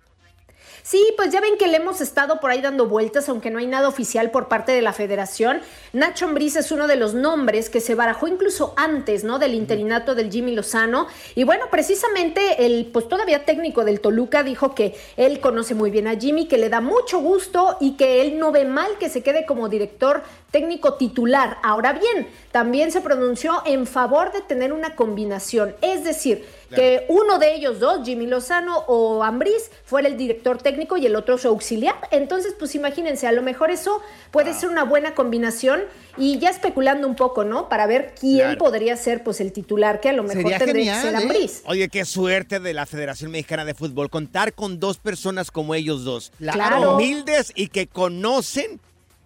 Sí, 0.83 1.13
pues 1.15 1.31
ya 1.31 1.41
ven 1.41 1.57
que 1.57 1.67
le 1.67 1.77
hemos 1.77 2.01
estado 2.01 2.39
por 2.39 2.49
ahí 2.49 2.61
dando 2.61 2.87
vueltas, 2.87 3.29
aunque 3.29 3.51
no 3.51 3.59
hay 3.59 3.67
nada 3.67 3.87
oficial 3.87 4.31
por 4.31 4.47
parte 4.47 4.71
de 4.71 4.81
la 4.81 4.93
federación. 4.93 5.61
Nacho 5.93 6.25
Ambriz 6.25 6.55
es 6.55 6.71
uno 6.71 6.87
de 6.87 6.95
los 6.95 7.13
nombres 7.13 7.69
que 7.69 7.81
se 7.81 7.93
barajó 7.93 8.27
incluso 8.27 8.73
antes, 8.77 9.23
¿no? 9.23 9.37
Del 9.37 9.53
interinato 9.53 10.15
del 10.15 10.31
Jimmy 10.31 10.55
Lozano. 10.55 11.07
Y 11.35 11.43
bueno, 11.43 11.65
precisamente 11.69 12.65
el, 12.65 12.87
pues 12.87 13.07
todavía 13.07 13.45
técnico 13.45 13.85
del 13.85 14.01
Toluca 14.01 14.43
dijo 14.43 14.73
que 14.73 14.95
él 15.17 15.39
conoce 15.39 15.75
muy 15.75 15.91
bien 15.91 16.07
a 16.07 16.15
Jimmy, 16.15 16.47
que 16.47 16.57
le 16.57 16.69
da 16.69 16.81
mucho 16.81 17.19
gusto 17.19 17.77
y 17.79 17.91
que 17.91 18.21
él 18.21 18.39
no 18.39 18.51
ve 18.51 18.65
mal 18.65 18.97
que 18.99 19.09
se 19.09 19.21
quede 19.21 19.45
como 19.45 19.69
director 19.69 20.23
técnico 20.49 20.95
titular. 20.95 21.57
Ahora 21.63 21.93
bien, 21.93 22.27
también 22.51 22.91
se 22.91 23.01
pronunció 23.01 23.61
en 23.65 23.85
favor 23.85 24.31
de 24.31 24.41
tener 24.41 24.73
una 24.73 24.95
combinación, 24.95 25.75
es 25.81 26.03
decir, 26.03 26.45
que 26.73 27.05
uno 27.09 27.39
de 27.39 27.53
ellos 27.53 27.79
dos, 27.79 28.05
Jimmy 28.05 28.27
Lozano 28.27 28.79
o 28.87 29.23
Ambriz, 29.23 29.71
fuera 29.83 30.07
el 30.07 30.17
director 30.17 30.57
técnico 30.57 30.97
y 30.97 31.05
el 31.05 31.15
otro 31.15 31.37
su 31.37 31.47
auxiliar. 31.47 31.95
Entonces, 32.11 32.55
pues 32.57 32.75
imagínense, 32.75 33.27
a 33.27 33.31
lo 33.31 33.41
mejor 33.41 33.71
eso 33.71 34.01
puede 34.31 34.53
ser 34.53 34.69
una 34.69 34.83
buena 34.83 35.13
combinación 35.13 35.81
y 36.17 36.39
ya 36.39 36.49
especulando 36.49 37.07
un 37.07 37.15
poco, 37.15 37.43
¿no? 37.43 37.69
Para 37.69 37.87
ver 37.87 38.13
quién 38.19 38.57
podría 38.57 38.97
ser 38.97 39.23
pues 39.23 39.41
el 39.41 39.51
titular, 39.51 39.99
que 39.99 40.09
a 40.09 40.13
lo 40.13 40.23
mejor 40.23 40.51
tendría 40.57 40.95
que 40.95 41.01
ser 41.01 41.13
¿eh? 41.13 41.17
Ambriz. 41.17 41.63
Oye, 41.65 41.89
qué 41.89 42.05
suerte 42.05 42.59
de 42.59 42.73
la 42.73 42.85
Federación 42.85 43.31
Mexicana 43.31 43.65
de 43.65 43.73
Fútbol 43.73 44.09
contar 44.09 44.53
con 44.53 44.79
dos 44.79 44.97
personas 44.97 45.51
como 45.51 45.75
ellos 45.75 46.03
dos. 46.03 46.31
Claro. 46.37 46.95
Humildes 46.95 47.51
y 47.55 47.67
que 47.67 47.87
conocen 47.87 48.79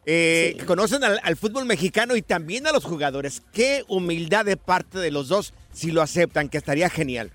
eh, 0.08 0.56
que 0.60 0.66
conocen 0.66 1.04
al, 1.04 1.36
fútbol 1.36 1.66
mexicano 1.66 2.16
y 2.16 2.22
también 2.22 2.68
a 2.68 2.72
los 2.72 2.84
jugadores. 2.84 3.42
Qué 3.52 3.84
humildad 3.88 4.46
de 4.46 4.56
parte 4.56 5.00
de 5.00 5.10
los 5.10 5.30
dos 5.30 5.54
si 5.76 5.92
lo 5.92 6.02
aceptan, 6.02 6.48
que 6.50 6.58
estaría 6.58 6.90
genial. 6.90 7.32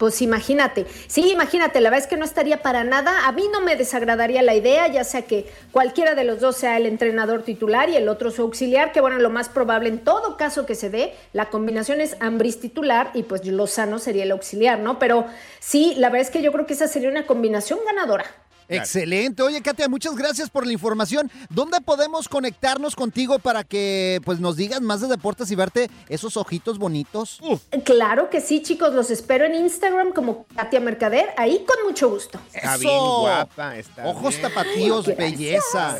Pues 0.00 0.22
imagínate, 0.22 0.86
sí, 1.08 1.30
imagínate, 1.30 1.78
la 1.78 1.90
verdad 1.90 2.06
es 2.06 2.08
que 2.08 2.16
no 2.16 2.24
estaría 2.24 2.62
para 2.62 2.84
nada. 2.84 3.28
A 3.28 3.32
mí 3.32 3.44
no 3.52 3.60
me 3.60 3.76
desagradaría 3.76 4.40
la 4.40 4.54
idea, 4.54 4.88
ya 4.88 5.04
sea 5.04 5.26
que 5.26 5.44
cualquiera 5.72 6.14
de 6.14 6.24
los 6.24 6.40
dos 6.40 6.56
sea 6.56 6.78
el 6.78 6.86
entrenador 6.86 7.42
titular 7.42 7.90
y 7.90 7.96
el 7.96 8.08
otro 8.08 8.30
su 8.30 8.40
auxiliar, 8.40 8.92
que 8.92 9.02
bueno, 9.02 9.18
lo 9.18 9.28
más 9.28 9.50
probable 9.50 9.90
en 9.90 9.98
todo 9.98 10.38
caso 10.38 10.64
que 10.64 10.74
se 10.74 10.88
dé, 10.88 11.12
la 11.34 11.50
combinación 11.50 12.00
es 12.00 12.16
Ambris 12.20 12.60
titular 12.60 13.10
y 13.12 13.24
pues 13.24 13.44
Lozano 13.44 13.98
sería 13.98 14.22
el 14.22 14.30
auxiliar, 14.30 14.78
¿no? 14.78 14.98
Pero 14.98 15.26
sí, 15.58 15.92
la 15.98 16.08
verdad 16.08 16.28
es 16.28 16.30
que 16.30 16.40
yo 16.40 16.50
creo 16.50 16.64
que 16.64 16.72
esa 16.72 16.88
sería 16.88 17.10
una 17.10 17.26
combinación 17.26 17.80
ganadora. 17.84 18.24
Excelente. 18.70 19.42
Oye, 19.42 19.60
Katia, 19.62 19.88
muchas 19.88 20.14
gracias 20.14 20.48
por 20.48 20.66
la 20.66 20.72
información. 20.72 21.30
¿Dónde 21.48 21.80
podemos 21.80 22.28
conectarnos 22.28 22.94
contigo 22.94 23.38
para 23.38 23.64
que 23.64 24.20
pues 24.24 24.38
nos 24.38 24.56
digas 24.56 24.80
más 24.80 25.00
de 25.00 25.08
deportes 25.08 25.50
y 25.50 25.56
verte 25.56 25.90
esos 26.08 26.36
ojitos 26.36 26.78
bonitos? 26.78 27.40
Claro 27.84 28.30
que 28.30 28.40
sí, 28.40 28.62
chicos. 28.62 28.94
Los 28.94 29.10
espero 29.10 29.44
en 29.44 29.56
Instagram 29.56 29.89
como 30.14 30.46
Katia 30.54 30.80
Mercader. 30.80 31.30
Ahí 31.36 31.64
con 31.66 31.76
mucho 31.86 32.08
gusto. 32.08 32.40
Está 32.52 32.76
bien 32.76 32.98
guapa. 32.98 33.76
Está 33.76 34.06
Ojos 34.06 34.30
bien. 34.36 34.42
tapatíos, 34.42 35.06
belleza. 35.16 35.96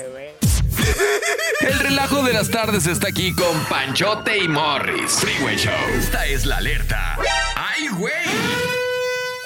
El 1.60 1.78
relajo 1.78 2.22
de 2.22 2.32
las 2.32 2.50
tardes 2.50 2.86
está 2.86 3.08
aquí 3.08 3.34
con 3.34 3.64
Panchote 3.68 4.38
y 4.38 4.48
Morris. 4.48 5.12
Freeway 5.12 5.56
Show. 5.56 5.72
Esta 5.98 6.26
es 6.26 6.46
la 6.46 6.56
alerta. 6.58 7.16
¡Ay, 7.56 7.88
güey! 7.88 8.12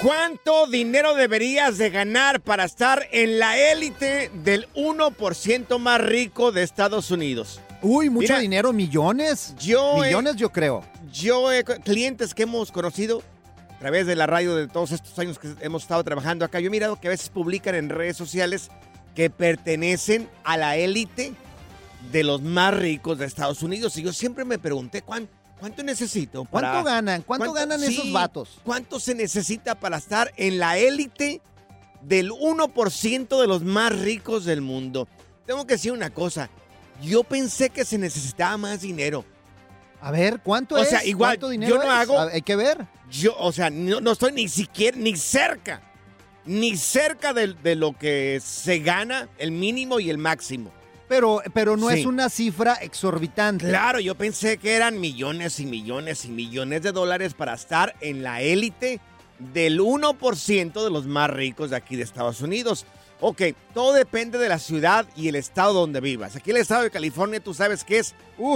¿Cuánto 0.01 0.67
dinero 0.67 1.15
deberías 1.15 1.77
de 1.77 1.89
ganar 1.89 2.41
para 2.41 2.65
estar 2.65 3.07
en 3.11 3.39
la 3.39 3.57
élite 3.57 4.29
del 4.43 4.67
1% 4.75 5.79
más 5.79 6.01
rico 6.01 6.51
de 6.51 6.63
Estados 6.63 7.11
Unidos? 7.11 7.59
Uy, 7.81 8.09
mucho 8.09 8.23
Mira, 8.27 8.39
dinero, 8.39 8.73
millones. 8.73 9.55
Yo 9.59 10.03
he- 10.03 10.07
millones, 10.07 10.35
yo 10.35 10.51
creo. 10.51 10.83
Yo, 11.11 11.51
he 11.51 11.63
clientes 11.63 12.33
que 12.33 12.43
hemos 12.43 12.71
conocido 12.71 13.21
a 13.75 13.79
través 13.79 14.07
de 14.07 14.15
la 14.15 14.25
radio 14.25 14.55
de 14.55 14.67
todos 14.67 14.91
estos 14.91 15.17
años 15.19 15.37
que 15.39 15.53
hemos 15.61 15.83
estado 15.83 16.03
trabajando 16.03 16.45
acá, 16.45 16.59
yo 16.59 16.67
he 16.67 16.71
mirado 16.71 16.99
que 16.99 17.07
a 17.07 17.11
veces 17.11 17.29
publican 17.29 17.75
en 17.75 17.89
redes 17.89 18.17
sociales 18.17 18.69
que 19.15 19.29
pertenecen 19.29 20.29
a 20.43 20.57
la 20.57 20.77
élite 20.77 21.33
de 22.11 22.23
los 22.23 22.41
más 22.41 22.73
ricos 22.75 23.17
de 23.17 23.25
Estados 23.25 23.63
Unidos. 23.63 23.97
Y 23.97 24.03
yo 24.03 24.13
siempre 24.13 24.45
me 24.45 24.59
pregunté, 24.59 25.01
¿cuán- 25.01 25.29
¿cuánto 25.59 25.83
necesito? 25.83 26.45
para- 26.45 26.71
¿Cuánto 26.71 26.85
ganan? 26.85 27.21
¿Cuánto 27.23 27.53
ganan 27.53 27.83
esos 27.83 28.05
sí, 28.05 28.11
vatos? 28.11 28.59
¿Cuánto 28.63 28.99
se 28.99 29.15
necesita 29.15 29.75
para 29.75 29.97
estar 29.97 30.31
en 30.37 30.57
la 30.59 30.77
élite 30.77 31.41
del 32.01 32.31
1% 32.31 33.41
de 33.41 33.47
los 33.47 33.63
más 33.63 33.97
ricos 33.97 34.45
del 34.45 34.61
mundo? 34.61 35.07
Tengo 35.45 35.65
que 35.67 35.75
decir 35.75 35.91
una 35.91 36.09
cosa. 36.09 36.49
Yo 37.01 37.23
pensé 37.23 37.69
que 37.69 37.83
se 37.85 37.97
necesitaba 37.97 38.57
más 38.57 38.81
dinero. 38.81 39.25
A 40.05 40.11
ver, 40.11 40.39
¿cuánto 40.43 40.75
o 40.75 40.77
es? 40.77 40.89
sea, 40.89 41.03
igual, 41.03 41.31
¿Cuánto 41.31 41.49
dinero 41.49 41.75
yo 41.77 41.83
no 41.83 41.91
es? 41.91 41.99
hago. 41.99 42.19
Hay 42.19 42.41
que 42.43 42.55
ver. 42.55 42.85
Yo, 43.09 43.35
o 43.39 43.51
sea, 43.51 43.69
no, 43.71 43.99
no 44.01 44.11
estoy 44.11 44.31
ni 44.33 44.47
siquiera, 44.47 44.95
ni 44.97 45.15
cerca, 45.15 45.81
ni 46.45 46.77
cerca 46.77 47.33
de, 47.33 47.55
de 47.55 47.75
lo 47.75 47.93
que 47.97 48.39
se 48.43 48.79
gana 48.79 49.27
el 49.39 49.51
mínimo 49.51 49.99
y 49.99 50.11
el 50.11 50.19
máximo. 50.19 50.71
Pero, 51.07 51.41
pero 51.53 51.75
no 51.75 51.89
Sí. 51.89 51.99
es 52.01 52.05
una 52.05 52.29
cifra 52.29 52.75
exorbitante. 52.75 53.67
Claro, 53.67 53.99
yo 53.99 54.13
pensé 54.15 54.57
que 54.57 54.73
eran 54.75 54.99
millones 54.99 55.59
y 55.59 55.65
millones 55.65 56.25
y 56.25 56.29
millones 56.29 56.83
de 56.83 56.91
dólares 56.91 57.33
para 57.33 57.53
estar 57.55 57.95
en 58.01 58.21
la 58.21 58.41
élite 58.41 58.99
del 59.39 59.79
1% 59.79 60.83
de 60.83 60.89
los 60.91 61.07
más 61.07 61.29
ricos 61.31 61.71
de 61.71 61.75
aquí 61.77 61.95
de 61.95 62.03
Estados 62.03 62.41
Unidos. 62.41 62.85
Ok, 63.27 63.41
todo 63.73 63.93
depende 63.93 64.37
de 64.37 64.47
la 64.47 64.59
ciudad 64.59 65.07
y 65.15 65.29
el 65.29 65.35
estado 65.35 65.73
donde 65.73 65.99
vivas. 65.99 66.35
Aquí 66.35 66.51
el 66.51 66.57
estado 66.57 66.83
de 66.83 66.91
California 66.91 67.39
tú 67.39 67.55
sabes 67.55 67.83
que 67.83 67.97
es 67.97 68.13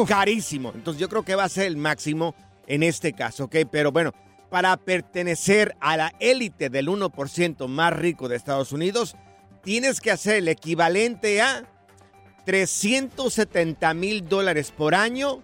carísimo. 0.08 0.71
Entonces 0.75 1.01
yo 1.01 1.10
creo 1.10 1.23
que 1.23 1.34
va 1.34 1.45
a 1.45 1.49
ser 1.49 1.65
el 1.65 1.75
máximo 1.75 2.36
en 2.67 2.84
este 2.84 3.13
caso, 3.13 3.45
ok. 3.45 3.55
Pero 3.71 3.91
bueno, 3.91 4.13
para 4.51 4.77
pertenecer 4.77 5.75
a 5.79 5.97
la 5.97 6.13
élite 6.19 6.69
del 6.69 6.88
1% 6.88 7.67
más 7.67 7.93
rico 7.93 8.29
de 8.29 8.36
Estados 8.36 8.71
Unidos, 8.71 9.15
tienes 9.63 9.99
que 9.99 10.12
hacer 10.12 10.36
el 10.36 10.47
equivalente 10.47 11.41
a 11.41 11.65
370 12.45 13.91
mil 13.95 14.29
dólares 14.29 14.69
por 14.69 14.93
año. 14.93 15.41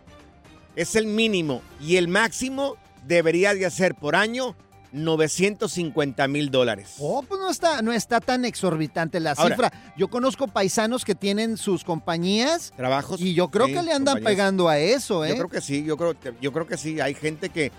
Es 0.76 0.96
el 0.96 1.08
mínimo. 1.08 1.64
Y 1.82 1.96
el 1.96 2.10
máximo 2.10 2.78
debería 3.08 3.56
de 3.56 3.66
hacer 3.66 3.96
por 3.96 4.16
año 4.16 4.56
950 4.96 6.28
mil 6.28 6.50
dólares. 6.52 6.96
Oh, 7.00 7.22
pues 7.24 7.40
no 7.40 7.50
está, 7.50 7.82
no 7.82 7.92
está 7.94 8.20
tan 8.20 8.46
exorbitante 8.46 9.20
la 9.20 9.32
Ahora- 9.32 9.56
cifra. 9.56 9.74
Yo 9.98 10.08
conozco 10.10 10.48
paisanos 10.48 11.06
que 11.06 11.16
tienen 11.16 11.58
sus 11.58 11.84
compañías. 11.84 12.74
Trabajos. 12.76 13.22
Y 13.22 13.34
yo 13.34 13.50
creo 13.50 13.68
sí, 13.68 13.74
que 13.74 13.82
le 13.82 13.92
andan 13.94 14.16
compañías. 14.16 14.26
pegando 14.32 14.70
a 14.70 14.78
eso, 14.80 15.24
¿eh? 15.26 15.30
Yo 15.30 15.36
creo 15.36 15.50
que 15.50 15.62
sí, 15.62 15.84
yo 15.84 15.98
creo, 15.98 16.16
yo 16.42 16.52
creo 16.52 16.68
que 16.68 16.78
sí. 16.78 17.00
Hay 17.00 17.14
gente 17.14 17.50
que, 17.50 17.72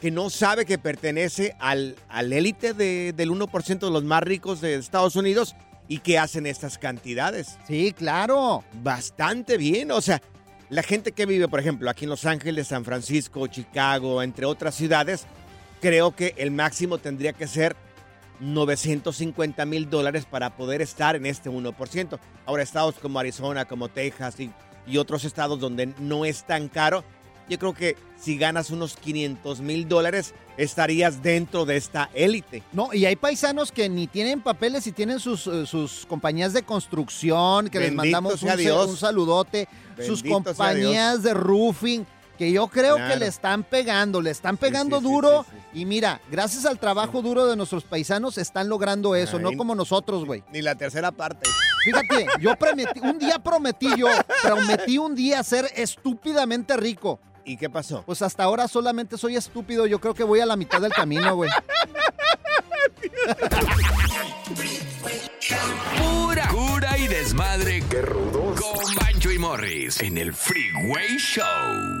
que 0.00 0.10
no 0.10 0.30
sabe 0.30 0.64
que 0.64 0.78
pertenece 0.78 1.54
al, 1.58 1.96
al 2.08 2.32
élite 2.32 2.72
de- 2.74 3.12
del 3.16 3.30
1% 3.30 3.78
de 3.86 3.90
los 3.90 4.04
más 4.04 4.22
ricos 4.22 4.60
de 4.60 4.74
Estados 4.76 5.16
Unidos 5.16 5.54
y 5.88 5.98
que 5.98 6.18
hacen 6.18 6.46
estas 6.46 6.78
cantidades. 6.78 7.58
Sí, 7.66 7.92
claro. 7.96 8.64
Bastante 8.82 9.56
bien. 9.58 9.90
O 9.90 10.00
sea, 10.00 10.22
la 10.68 10.82
gente 10.84 11.12
que 11.12 11.26
vive, 11.26 11.48
por 11.48 11.58
ejemplo, 11.58 11.90
aquí 11.90 12.04
en 12.04 12.10
Los 12.10 12.24
Ángeles, 12.26 12.68
San 12.68 12.84
Francisco, 12.84 13.46
Chicago, 13.48 14.22
entre 14.22 14.46
otras 14.46 14.74
ciudades, 14.76 15.26
creo 15.80 16.14
que 16.14 16.34
el 16.36 16.50
máximo 16.50 16.98
tendría 16.98 17.32
que 17.32 17.46
ser 17.46 17.76
950 18.40 19.66
mil 19.66 19.90
dólares 19.90 20.24
para 20.24 20.56
poder 20.56 20.80
estar 20.82 21.16
en 21.16 21.26
este 21.26 21.50
1%. 21.50 22.18
Ahora, 22.46 22.62
estados 22.62 22.96
como 22.96 23.18
Arizona, 23.18 23.66
como 23.66 23.88
Texas 23.88 24.40
y, 24.40 24.50
y 24.86 24.96
otros 24.96 25.24
estados 25.24 25.60
donde 25.60 25.92
no 25.98 26.24
es 26.24 26.44
tan 26.44 26.68
caro, 26.68 27.04
yo 27.48 27.58
creo 27.58 27.74
que 27.74 27.96
si 28.18 28.38
ganas 28.38 28.70
unos 28.70 28.96
500 28.96 29.60
mil 29.60 29.88
dólares, 29.88 30.34
estarías 30.56 31.22
dentro 31.22 31.64
de 31.64 31.76
esta 31.76 32.08
élite. 32.14 32.62
No, 32.72 32.94
y 32.94 33.06
hay 33.06 33.16
paisanos 33.16 33.72
que 33.72 33.88
ni 33.88 34.06
tienen 34.06 34.40
papeles 34.40 34.86
y 34.86 34.92
tienen 34.92 35.18
sus, 35.18 35.46
eh, 35.48 35.66
sus 35.66 36.06
compañías 36.06 36.52
de 36.52 36.62
construcción, 36.62 37.68
que 37.68 37.80
les 37.80 37.92
mandamos 37.92 38.42
un, 38.42 38.50
un 38.50 38.96
saludote, 38.96 39.68
sus 39.96 40.22
Bendito 40.22 40.34
compañías 40.34 41.22
de 41.24 41.34
roofing, 41.34 42.06
que 42.40 42.50
yo 42.50 42.68
creo 42.68 42.96
que 42.96 43.16
le 43.16 43.26
están 43.26 43.64
pegando, 43.64 44.22
le 44.22 44.30
están 44.30 44.56
pegando 44.56 44.96
sí, 44.96 45.04
sí, 45.04 45.12
duro. 45.12 45.44
Y 45.74 45.84
mira, 45.84 46.22
gracias 46.30 46.64
al 46.64 46.78
trabajo 46.78 47.20
duro 47.20 47.46
de 47.46 47.54
nuestros 47.54 47.84
paisanos 47.84 48.38
están 48.38 48.70
logrando 48.70 49.14
eso, 49.14 49.36
Ay. 49.36 49.42
no 49.42 49.52
como 49.58 49.74
nosotros, 49.74 50.24
güey. 50.24 50.42
Ni 50.50 50.62
la 50.62 50.74
tercera 50.74 51.12
parte. 51.12 51.50
Fíjate, 51.84 52.28
yo 52.40 52.56
prometí, 52.56 52.98
un 53.00 53.18
día 53.18 53.40
prometí 53.40 53.94
yo, 53.94 54.08
prometí 54.42 54.96
un 54.96 55.14
día 55.14 55.42
ser 55.42 55.70
estúpidamente 55.76 56.78
rico. 56.78 57.20
¿Y 57.44 57.58
qué 57.58 57.68
pasó? 57.68 58.04
Pues 58.06 58.22
hasta 58.22 58.44
ahora 58.44 58.68
solamente 58.68 59.18
soy 59.18 59.36
estúpido, 59.36 59.84
yo 59.84 60.00
creo 60.00 60.14
que 60.14 60.24
voy 60.24 60.40
a 60.40 60.46
la 60.46 60.56
mitad 60.56 60.80
del 60.80 60.94
camino, 60.94 61.36
güey. 61.36 61.50
Pura 65.98 66.48
cura 66.48 66.96
y 66.96 67.06
desmadre. 67.06 67.82
¡Qué 67.90 68.00
rudos! 68.00 68.58
Con 68.58 68.94
Bancho 68.94 69.30
y 69.30 69.38
Morris 69.38 70.00
en 70.00 70.16
el 70.16 70.32
Freeway 70.32 71.18
Show. 71.18 72.00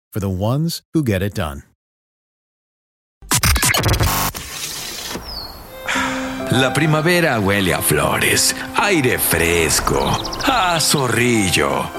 for 0.11 0.19
the 0.19 0.29
ones 0.29 0.81
who 0.93 1.03
get 1.03 1.21
it 1.21 1.33
done. 1.33 1.63
La 6.51 6.73
primavera 6.73 7.39
huele 7.39 7.73
a 7.73 7.81
flores, 7.81 8.53
aire 8.75 9.17
fresco, 9.17 10.11
a 10.45 10.77
zorrillo. 10.81 11.89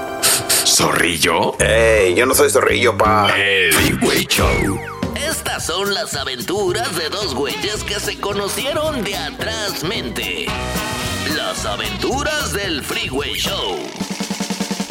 ¿Zorrillo? 0.63 1.57
¡Ey! 1.59 2.13
Yo 2.13 2.27
no 2.27 2.35
soy 2.35 2.51
zorrillo, 2.51 2.95
pa. 2.95 3.35
El 3.35 3.73
Freeway 3.73 4.25
Show. 4.27 4.79
Estas 5.15 5.65
son 5.65 5.93
las 5.95 6.15
aventuras 6.15 6.95
de 6.95 7.09
dos 7.09 7.33
güeyes 7.33 7.83
que 7.83 7.99
se 7.99 8.19
conocieron 8.19 9.03
de 9.03 9.17
atrás 9.17 9.83
mente. 9.83 10.45
Las 11.35 11.65
aventuras 11.65 12.53
del 12.53 12.83
Freeway 12.83 13.33
Show. 13.33 13.79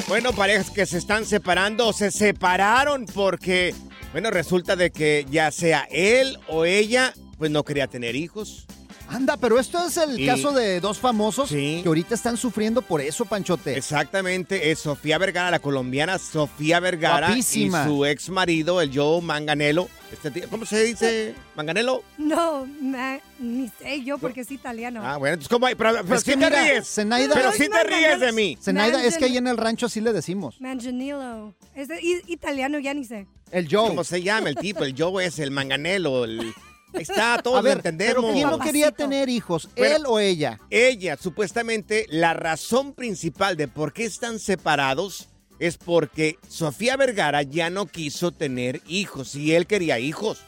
Bueno, 0.08 0.32
parejas 0.32 0.70
que 0.70 0.84
se 0.84 0.98
están 0.98 1.24
separando 1.24 1.88
o 1.88 1.92
se 1.92 2.10
separaron 2.10 3.06
porque, 3.06 3.74
bueno, 4.12 4.30
resulta 4.30 4.76
de 4.76 4.90
que 4.90 5.24
ya 5.30 5.50
sea 5.50 5.86
él 5.90 6.38
o 6.48 6.64
ella, 6.64 7.14
pues 7.38 7.50
no 7.50 7.64
quería 7.64 7.86
tener 7.86 8.14
hijos. 8.14 8.66
Anda, 9.12 9.36
pero 9.36 9.58
esto 9.58 9.84
es 9.86 9.96
el 9.98 10.18
Y- 10.18 10.26
caso 10.26 10.52
de 10.52 10.80
dos 10.80 10.98
famosos 10.98 11.50
que 11.50 11.82
ahorita 11.86 12.14
están 12.14 12.36
sufriendo 12.36 12.80
por 12.82 13.00
eso, 13.00 13.24
Panchote. 13.26 13.76
Exactamente, 13.76 14.70
es 14.70 14.78
Sofía 14.80 15.18
Vergara, 15.18 15.50
la 15.50 15.58
colombiana 15.58 16.18
Sofía 16.18 16.80
Vergara 16.80 17.26
Guapísima. 17.28 17.82
y 17.84 17.88
su 17.88 18.04
ex 18.06 18.28
marido, 18.30 18.80
el 18.80 18.90
Joe 18.96 19.20
Manganello. 19.20 19.88
Este 20.10 20.30
tío- 20.30 20.48
¿Cómo 20.50 20.66
se 20.66 20.82
dice? 20.84 21.34
¿Manganello? 21.56 22.02
No, 22.18 22.66
ma- 22.80 23.18
ni 23.38 23.68
sé 23.80 24.02
yo 24.02 24.18
porque 24.18 24.42
es 24.42 24.50
italiano. 24.50 25.00
Ah, 25.04 25.16
bueno, 25.16 25.34
entonces 25.34 25.48
¿cómo 25.48 25.66
hay? 25.66 25.74
Pero, 25.74 25.92
pero 26.02 26.14
Es 26.16 26.22
sí 26.22 26.36
te 26.36 26.50
ríes. 26.50 26.86
Zenaida- 26.98 27.34
Pero 27.34 27.52
sí 27.52 27.68
te 27.68 27.84
ríes 27.84 28.00
de 28.20 28.26
Manganello. 28.26 28.32
mí. 28.34 28.58
Zenaida, 28.62 29.04
es 29.04 29.16
que 29.18 29.24
ahí 29.26 29.36
en 29.36 29.46
el 29.46 29.56
rancho 29.56 29.86
así 29.86 30.00
le 30.00 30.12
decimos. 30.12 30.60
Manganiello. 30.60 31.54
Es 31.74 31.88
de- 31.88 32.00
italiano, 32.26 32.78
ya 32.78 32.92
ni 32.94 33.04
sé. 33.04 33.26
El 33.50 33.68
Joe. 33.70 33.88
¿Cómo 33.88 34.04
se 34.04 34.22
llama 34.22 34.48
el 34.50 34.56
tipo? 34.56 34.84
El 34.84 34.94
Joe 34.96 35.24
es 35.26 35.38
el 35.38 35.50
Manganello. 35.50 36.24
El... 36.24 36.52
Está, 36.94 37.38
todos 37.42 37.58
A 37.58 37.62
ver, 37.62 37.78
entendemos. 37.78 38.22
pero 38.22 38.32
¿quién 38.32 38.50
no 38.50 38.58
quería 38.58 38.90
tener 38.92 39.28
hijos? 39.28 39.68
¿Él 39.76 40.04
o 40.06 40.18
ella? 40.18 40.60
Ella, 40.70 41.16
supuestamente, 41.16 42.06
la 42.08 42.34
razón 42.34 42.92
principal 42.92 43.56
de 43.56 43.68
por 43.68 43.92
qué 43.92 44.04
están 44.04 44.38
separados 44.38 45.28
es 45.58 45.78
porque 45.78 46.38
Sofía 46.48 46.96
Vergara 46.96 47.42
ya 47.42 47.70
no 47.70 47.86
quiso 47.86 48.32
tener 48.32 48.80
hijos 48.86 49.34
y 49.34 49.54
él 49.54 49.66
quería 49.66 49.98
hijos. 49.98 50.40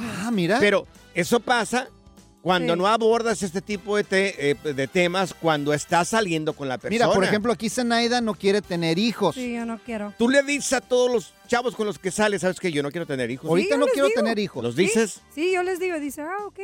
Ah, 0.00 0.30
mira. 0.32 0.58
Pero 0.58 0.86
eso 1.14 1.40
pasa 1.40 1.88
cuando 2.44 2.74
Sí. 2.74 2.78
no 2.78 2.86
abordas 2.86 3.42
este 3.42 3.62
tipo 3.62 3.96
de, 3.96 4.04
te- 4.04 4.50
eh, 4.50 4.54
de 4.74 4.86
temas 4.86 5.32
cuando 5.32 5.72
estás 5.72 6.08
saliendo 6.10 6.52
con 6.52 6.68
la 6.68 6.76
persona. 6.76 7.06
Mira, 7.06 7.10
por 7.14 7.24
ejemplo, 7.24 7.50
aquí 7.54 7.70
Zenaida 7.70 8.20
no 8.20 8.34
quiere 8.34 8.60
tener 8.60 8.98
hijos. 8.98 9.34
Sí, 9.34 9.54
yo 9.54 9.64
no 9.64 9.78
quiero. 9.78 10.12
Tú 10.18 10.28
le 10.28 10.42
dices 10.42 10.74
a 10.74 10.82
todos 10.82 11.10
los 11.10 11.32
chavos 11.48 11.74
con 11.74 11.86
los 11.86 11.98
que 11.98 12.10
sales, 12.10 12.42
¿sabes 12.42 12.60
que 12.60 12.70
Yo 12.70 12.82
no 12.82 12.90
quiero 12.90 13.06
tener 13.06 13.30
hijos. 13.30 13.48
Ahorita 13.48 13.78
no 13.78 13.86
quiero 13.86 14.08
digo. 14.08 14.20
tener 14.20 14.38
hijos. 14.38 14.62
¿Los 14.62 14.76
dices? 14.76 15.20
Sí, 15.34 15.52
yo 15.54 15.62
les 15.62 15.80
digo, 15.80 15.98
dice, 15.98 16.20
ah, 16.20 16.44
ok. 16.46 16.60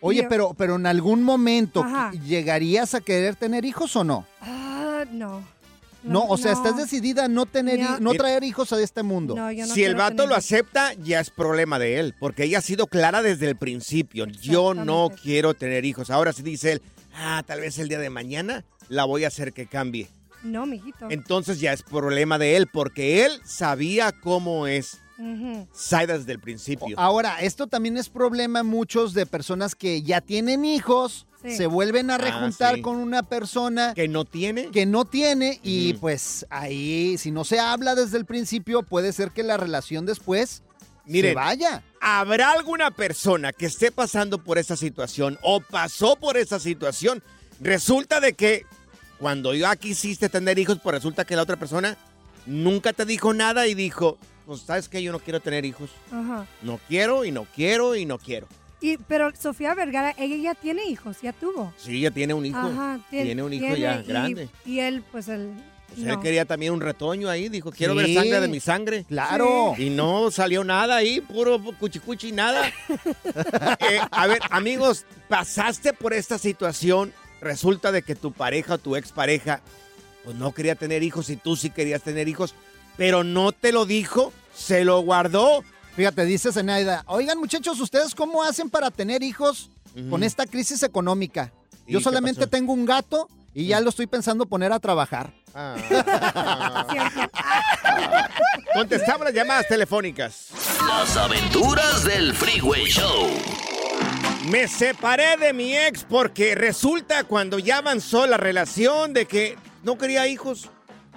Oye, 0.00 0.26
pero, 0.26 0.54
pero 0.54 0.76
en 0.76 0.86
algún 0.86 1.22
momento, 1.22 1.82
Ajá. 1.84 2.12
¿llegarías 2.26 2.94
a 2.94 3.02
querer 3.02 3.36
tener 3.36 3.66
hijos 3.66 3.94
o 3.96 4.04
no? 4.04 4.24
Ah, 4.40 5.04
no. 5.12 5.42
No, 6.02 6.24
o 6.24 6.36
sea, 6.36 6.52
no. 6.52 6.58
estás 6.58 6.76
decidida 6.76 7.26
a 7.26 7.28
no 7.28 7.46
tener, 7.46 8.00
no 8.00 8.12
traer 8.14 8.44
hijos 8.44 8.72
a 8.72 8.80
este 8.80 9.02
mundo. 9.02 9.34
No, 9.34 9.52
yo 9.52 9.66
no 9.66 9.74
si 9.74 9.84
el 9.84 9.94
vato 9.94 10.16
tener 10.16 10.28
lo 10.30 10.34
acepta, 10.34 10.94
ya 10.94 11.20
es 11.20 11.30
problema 11.30 11.78
de 11.78 11.98
él, 11.98 12.14
porque 12.18 12.44
ella 12.44 12.58
ha 12.58 12.62
sido 12.62 12.86
clara 12.86 13.22
desde 13.22 13.48
el 13.48 13.56
principio. 13.56 14.26
Yo 14.26 14.74
no 14.74 15.10
quiero 15.22 15.54
tener 15.54 15.84
hijos. 15.84 16.10
Ahora 16.10 16.32
sí 16.32 16.42
dice 16.42 16.72
él, 16.72 16.82
ah, 17.14 17.42
tal 17.46 17.60
vez 17.60 17.78
el 17.78 17.88
día 17.88 17.98
de 17.98 18.10
mañana 18.10 18.64
la 18.88 19.04
voy 19.04 19.24
a 19.24 19.28
hacer 19.28 19.52
que 19.52 19.66
cambie. 19.66 20.08
No, 20.42 20.64
mijito. 20.66 21.06
Entonces 21.10 21.60
ya 21.60 21.72
es 21.72 21.82
problema 21.82 22.38
de 22.38 22.56
él, 22.56 22.66
porque 22.66 23.26
él 23.26 23.40
sabía 23.44 24.12
cómo 24.12 24.66
es 24.66 24.98
Saida 25.72 26.18
desde 26.18 26.32
el 26.32 26.40
principio. 26.40 26.98
Ahora, 26.98 27.40
esto 27.40 27.66
también 27.66 27.96
es 27.96 28.08
problema 28.08 28.62
muchos 28.62 29.14
de 29.14 29.26
personas 29.26 29.74
que 29.74 30.02
ya 30.02 30.20
tienen 30.20 30.64
hijos, 30.64 31.26
Sí. 31.42 31.56
se 31.56 31.66
vuelven 31.66 32.10
a 32.10 32.16
Ah, 32.16 32.18
rejuntar 32.18 32.74
sí. 32.76 32.82
con 32.82 32.96
una 32.96 33.22
persona 33.22 33.94
que 33.94 34.08
no 34.08 34.24
tiene. 34.26 34.70
que 34.70 34.84
no 34.84 35.04
tiene 35.06 35.58
y 35.62 35.94
pues 35.94 36.44
ahí, 36.50 37.16
si 37.16 37.30
no 37.30 37.44
se 37.44 37.58
habla 37.58 37.94
desde 37.94 38.18
el 38.18 38.26
principio, 38.26 38.82
puede 38.82 39.12
ser 39.14 39.30
que 39.30 39.42
la 39.42 39.56
relación 39.56 40.04
después 40.04 40.62
Miren, 41.06 41.30
se 41.30 41.34
vaya. 41.34 41.82
¿Habrá 42.02 42.52
alguna 42.52 42.90
persona 42.90 43.52
que 43.54 43.64
esté 43.66 43.90
pasando 43.90 44.44
por 44.44 44.58
esa 44.58 44.76
situación 44.76 45.38
o 45.42 45.60
pasó 45.60 46.16
por 46.16 46.36
esa 46.36 46.60
situación? 46.60 47.22
Resulta 47.58 48.20
de 48.20 48.34
que 48.34 48.66
cuando 49.18 49.54
ya 49.54 49.74
quisiste 49.76 50.28
tener 50.28 50.58
hijos, 50.58 50.78
pues 50.82 50.94
resulta 50.94 51.24
que 51.24 51.36
la 51.36 51.42
otra 51.42 51.56
persona 51.56 51.96
nunca 52.46 52.92
te 52.92 53.04
dijo 53.06 53.32
nada 53.32 53.66
y 53.66 53.74
dijo, 53.74 54.18
pues 54.50 54.62
sabes 54.62 54.88
que 54.88 55.00
yo 55.00 55.12
no 55.12 55.20
quiero 55.20 55.38
tener 55.38 55.64
hijos. 55.64 55.90
Ajá. 56.10 56.44
No 56.62 56.80
quiero 56.88 57.24
y 57.24 57.30
no 57.30 57.46
quiero 57.54 57.94
y 57.94 58.04
no 58.04 58.18
quiero. 58.18 58.48
Y, 58.80 58.96
pero 58.96 59.30
Sofía 59.40 59.74
Vergara, 59.76 60.12
ella 60.18 60.34
ya 60.36 60.54
tiene 60.56 60.84
hijos, 60.86 61.18
ya 61.22 61.32
tuvo. 61.32 61.72
Sí, 61.76 61.98
ella 61.98 62.10
tiene 62.10 62.34
un 62.34 62.44
hijo. 62.46 62.58
Ajá, 62.58 62.98
tiene, 63.10 63.26
tiene 63.26 63.42
un 63.44 63.52
hijo 63.52 63.64
tiene, 63.66 63.80
ya 63.80 64.00
y- 64.00 64.06
grande. 64.08 64.48
Y 64.66 64.80
él, 64.80 65.04
pues 65.12 65.28
él. 65.28 65.52
Pues 65.86 66.00
no. 66.00 66.14
Él 66.14 66.18
quería 66.20 66.44
también 66.46 66.72
un 66.72 66.80
retoño 66.80 67.28
ahí, 67.28 67.48
dijo, 67.48 67.70
quiero 67.70 67.92
Sí. 67.92 67.98
ver 68.00 68.14
sangre 68.14 68.40
de 68.40 68.48
mi 68.48 68.58
sangre. 68.58 69.04
Claro. 69.04 69.74
Y 69.78 69.90
no 69.90 70.32
salió 70.32 70.64
nada 70.64 70.96
ahí, 70.96 71.20
puro 71.20 71.60
cuchicuchi, 71.78 72.32
nada. 72.32 72.72
Eh, 73.80 74.00
a 74.10 74.26
ver, 74.26 74.40
amigos, 74.50 75.04
pasaste 75.28 75.92
por 75.92 76.12
esta 76.12 76.38
situación. 76.38 77.12
Resulta 77.40 77.92
de 77.92 78.02
que 78.02 78.14
tu 78.16 78.32
pareja 78.32 78.74
o 78.74 78.78
tu 78.78 78.96
expareja 78.96 79.60
pues 80.24 80.36
no 80.36 80.52
quería 80.52 80.74
tener 80.74 81.02
hijos 81.02 81.30
y 81.30 81.36
tú 81.36 81.56
sí 81.56 81.70
querías 81.70 82.02
tener 82.02 82.28
hijos, 82.28 82.54
pero 82.96 83.24
no 83.24 83.52
te 83.52 83.72
lo 83.72 83.86
dijo, 83.86 84.32
se 84.54 84.84
lo 84.84 85.00
guardó. 85.00 85.62
Fíjate, 85.96 86.24
dice 86.24 86.52
Zenaida, 86.52 87.02
oigan 87.06 87.38
muchachos, 87.38 87.80
¿ustedes 87.80 88.14
cómo 88.14 88.42
hacen 88.42 88.70
para 88.70 88.90
tener 88.90 89.22
hijos 89.22 89.70
con 90.08 90.22
esta 90.22 90.46
crisis 90.46 90.82
económica? 90.82 91.52
¿Y 91.86 91.92
Yo 91.94 92.00
solamente 92.00 92.40
pasó? 92.42 92.50
tengo 92.50 92.72
un 92.72 92.86
gato 92.86 93.28
y 93.52 93.66
ya 93.66 93.80
lo 93.80 93.90
estoy 93.90 94.06
pensando 94.06 94.46
poner 94.46 94.72
a 94.72 94.78
trabajar. 94.78 95.32
Contestamos 98.74 99.24
las 99.24 99.34
llamadas 99.34 99.66
telefónicas. 99.68 100.48
Las 100.86 101.16
aventuras 101.16 102.04
del 102.04 102.34
Freeway 102.34 102.84
Show. 102.86 103.28
Me 104.48 104.68
separé 104.68 105.36
de 105.36 105.52
mi 105.52 105.76
ex 105.76 106.04
porque 106.04 106.54
resulta 106.54 107.24
cuando 107.24 107.58
ya 107.58 107.78
avanzó 107.78 108.26
la 108.26 108.36
relación 108.36 109.12
de 109.12 109.26
que 109.26 109.58
no 109.82 109.98
quería 109.98 110.26
hijos 110.28 110.70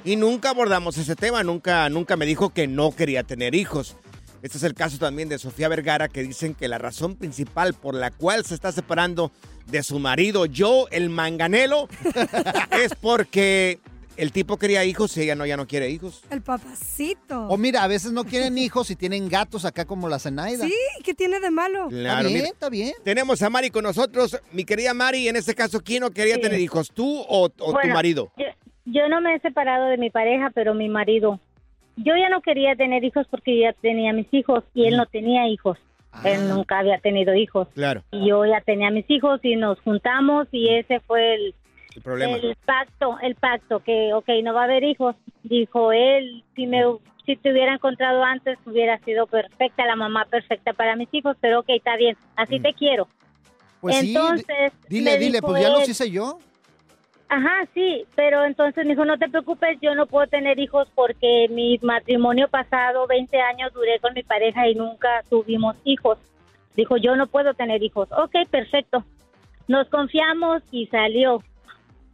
y 0.05 0.15
nunca 0.15 0.49
abordamos 0.49 0.97
ese 0.97 1.15
tema, 1.15 1.43
nunca, 1.43 1.89
nunca 1.89 2.15
me 2.17 2.25
dijo 2.25 2.49
que 2.49 2.67
no 2.67 2.95
quería 2.95 3.23
tener 3.23 3.55
hijos. 3.55 3.95
Este 4.41 4.57
es 4.57 4.63
el 4.63 4.73
caso 4.73 4.97
también 4.97 5.29
de 5.29 5.39
Sofía 5.39 5.69
Vergara 5.69 6.09
que 6.09 6.21
dicen 6.21 6.53
que 6.53 6.67
la 6.67 6.77
razón 6.77 7.15
principal 7.15 7.73
por 7.73 7.95
la 7.95 8.11
cual 8.11 8.43
se 8.45 8.53
está 8.55 8.71
separando 8.73 9.31
de 9.67 9.81
su 9.83 9.99
marido, 9.99 10.45
yo, 10.45 10.87
el 10.91 11.09
manganelo, 11.09 11.87
es 12.71 12.93
porque 12.99 13.79
el 14.17 14.33
tipo 14.33 14.57
quería 14.57 14.83
hijos 14.83 15.15
y 15.15 15.21
ella 15.21 15.35
no, 15.35 15.45
ya 15.45 15.55
no 15.55 15.65
quiere 15.65 15.89
hijos. 15.89 16.23
El 16.29 16.41
papacito. 16.41 17.47
O 17.47 17.55
mira, 17.55 17.83
a 17.83 17.87
veces 17.87 18.11
no 18.11 18.25
quieren 18.25 18.57
hijos 18.57 18.91
y 18.91 18.97
tienen 18.97 19.29
gatos 19.29 19.63
acá 19.63 19.85
como 19.85 20.09
la 20.09 20.19
Zenaida. 20.19 20.65
Sí, 20.65 20.75
¿qué 21.05 21.13
tiene 21.13 21.39
de 21.39 21.49
malo? 21.49 21.87
Claro, 21.87 22.27
bien, 22.27 22.41
mira, 22.41 22.49
está 22.49 22.69
bien. 22.69 22.93
Tenemos 23.05 23.41
a 23.41 23.49
Mari 23.49 23.69
con 23.69 23.83
nosotros. 23.85 24.37
Mi 24.51 24.65
querida 24.65 24.93
Mari, 24.93 25.29
en 25.29 25.37
este 25.37 25.55
caso, 25.55 25.79
¿quién 25.81 26.01
no 26.01 26.11
quería 26.11 26.35
Sí. 26.35 26.41
tener 26.41 26.59
hijos? 26.59 26.91
¿Tú 26.93 27.21
o, 27.29 27.45
o 27.45 27.49
tu 27.79 27.87
marido? 27.87 28.33
Yo, 28.37 28.43
yo 28.85 29.07
no 29.09 29.21
me 29.21 29.35
he 29.35 29.39
separado 29.39 29.85
de 29.87 29.97
mi 29.97 30.09
pareja, 30.09 30.51
pero 30.53 30.73
mi 30.73 30.89
marido. 30.89 31.39
Yo 31.95 32.15
ya 32.15 32.29
no 32.29 32.41
quería 32.41 32.75
tener 32.75 33.03
hijos 33.03 33.27
porque 33.29 33.55
yo 33.55 33.63
ya 33.63 33.73
tenía 33.73 34.13
mis 34.13 34.27
hijos 34.33 34.63
y 34.73 34.87
él 34.87 34.97
no 34.97 35.05
tenía 35.05 35.47
hijos. 35.47 35.77
Él 36.23 36.47
nunca 36.47 36.79
había 36.79 36.97
tenido 36.99 37.33
hijos. 37.35 37.67
Claro, 37.75 38.01
Y 38.11 38.29
yo 38.29 38.45
ya 38.45 38.61
tenía 38.61 38.89
mis 38.91 39.09
hijos 39.09 39.39
y 39.43 39.55
nos 39.55 39.79
juntamos 39.81 40.47
y 40.51 40.69
ese 40.69 40.99
fue 41.01 41.35
el, 41.35 41.55
el 41.95 42.01
problema. 42.01 42.37
el 42.37 42.55
pacto, 42.65 43.17
el 43.21 43.35
pacto 43.35 43.79
que, 43.81 44.13
ok, 44.13 44.27
no 44.43 44.53
va 44.53 44.61
a 44.61 44.63
haber 44.65 44.83
hijos. 44.83 45.15
Dijo 45.43 45.91
él, 45.91 46.43
si 46.55 46.65
me 46.65 46.83
si 47.25 47.35
te 47.37 47.51
hubiera 47.53 47.73
encontrado 47.75 48.21
antes 48.23 48.57
hubiera 48.65 48.97
sido 48.99 49.27
perfecta, 49.27 49.85
la 49.85 49.95
mamá 49.95 50.25
perfecta 50.25 50.73
para 50.73 50.95
mis 50.97 51.07
hijos, 51.13 51.37
pero 51.39 51.59
ok, 51.59 51.67
está 51.69 51.95
bien, 51.95 52.17
así 52.35 52.59
te 52.59 52.73
quiero. 52.73 53.07
Pues 53.79 53.95
sí, 53.97 54.13
Entonces, 54.13 54.73
di- 54.89 54.97
dile, 54.99 55.17
dile, 55.17 55.41
pues 55.41 55.61
ya 55.61 55.69
los 55.69 55.87
hice 55.87 56.09
yo. 56.11 56.39
Ajá, 57.35 57.67
sí, 57.73 58.05
pero 58.15 58.45
entonces 58.45 58.85
me 58.85 58.91
dijo, 58.91 59.05
no 59.05 59.17
te 59.17 59.27
preocupes, 59.27 59.79
yo 59.81 59.95
no 59.95 60.05
puedo 60.05 60.27
tener 60.27 60.59
hijos 60.59 60.87
porque 60.93 61.47
mi 61.49 61.79
matrimonio 61.81 62.47
pasado, 62.47 63.07
20 63.07 63.41
años, 63.41 63.73
duré 63.73 63.99
con 63.99 64.13
mi 64.13 64.21
pareja 64.21 64.67
y 64.67 64.75
nunca 64.75 65.23
tuvimos 65.31 65.75
hijos. 65.83 66.19
Dijo, 66.75 66.97
yo 66.97 67.15
no 67.15 67.25
puedo 67.25 67.55
tener 67.55 67.81
hijos. 67.81 68.07
Ok, 68.11 68.47
perfecto. 68.51 69.03
Nos 69.67 69.89
confiamos 69.89 70.61
y 70.69 70.85
salió. 70.87 71.41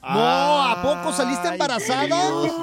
No, 0.02 0.64
¿a 0.64 0.82
poco 0.82 1.12
saliste 1.12 1.50
embarazada? 1.50 2.16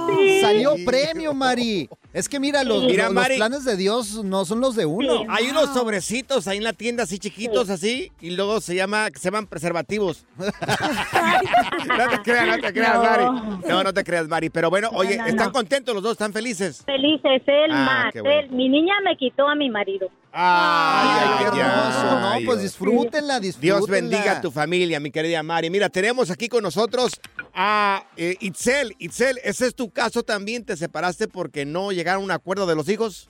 Sí. 0.09 0.40
Salió 0.40 0.77
premio, 0.87 1.35
Mari. 1.35 1.90
Es 2.17 2.31
que 2.31 2.41
mira, 2.41 2.65
los, 2.65 2.85
Mira, 2.85 3.05
los- 3.05 3.15
los 3.15 3.23
Mari. 3.23 3.37
planes 3.37 3.65
de 3.67 3.77
Dios 3.77 4.25
no 4.25 4.47
son 4.47 4.61
los 4.61 4.75
de 4.75 4.87
uno. 4.87 5.25
Hay 5.29 5.49
unos 5.51 5.75
sobrecitos 5.75 6.49
ahí 6.49 6.57
en 6.57 6.65
la 6.65 6.73
tienda 6.73 7.03
así 7.03 7.19
chiquitos 7.19 7.69
así 7.69 8.11
y 8.23 8.31
luego 8.31 8.63
se 8.63 8.75
llama 8.75 9.09
se 9.15 9.25
llaman 9.25 9.47
preservativos. 9.47 10.25
no 10.39 12.09
te 12.11 12.23
creas, 12.23 12.47
no 12.49 12.59
te 12.63 12.73
creas, 12.73 12.95
No. 12.95 13.03
Mari. 13.03 13.25
No, 13.69 13.83
no 13.85 13.93
te 13.95 14.05
creas, 14.05 14.29
Mari. 14.29 14.51
Pero 14.51 14.71
bueno, 14.71 14.89
oye, 14.95 15.17
no, 15.19 15.27
¿están 15.27 15.47
no. 15.49 15.53
contentos 15.53 15.95
los 15.95 16.03
dos? 16.03 16.13
¿Están 16.13 16.33
felices? 16.33 16.83
Felices, 16.87 17.43
él 17.47 17.71
Ah, 17.73 17.85
más. 18.05 18.13
qué 18.13 18.21
bueno. 18.21 18.41
él. 18.41 18.51
Mi 18.51 18.69
niña 18.69 18.95
me 19.05 19.17
quitó 19.17 19.47
a 19.49 19.55
mi 19.55 19.69
marido. 19.71 20.09
Ay, 20.39 21.09
Ay, 21.39 21.47
qué 21.55 21.61
hermoso, 21.61 22.21
¿no? 22.21 22.29
ay, 22.29 22.45
Pues 22.45 22.61
disfrútenla, 22.63 23.41
disfrútenla. 23.41 23.77
Dios 23.79 23.89
bendiga 23.89 24.33
a 24.33 24.41
tu 24.43 24.51
familia, 24.51 25.01
mi 25.01 25.11
querida 25.11 25.43
Mari. 25.43 25.71
Mira, 25.71 25.89
tenemos 25.89 26.31
aquí 26.31 26.49
con 26.49 26.63
nosotros 26.63 27.13
a 27.55 28.05
eh, 28.19 28.37
Itzel. 28.41 28.95
Itzel, 28.99 29.39
¿ese 29.45 29.67
es 29.69 29.75
tu 29.75 29.91
caso 29.91 30.23
también? 30.23 30.65
¿Te 30.65 30.77
separaste 30.77 31.27
porque 31.29 31.65
no 31.65 31.91
llegaron 32.07 32.23
a 32.23 32.25
un 32.25 32.31
acuerdo 32.31 32.66
de 32.66 32.77
los 32.77 32.88
hijos? 32.88 33.29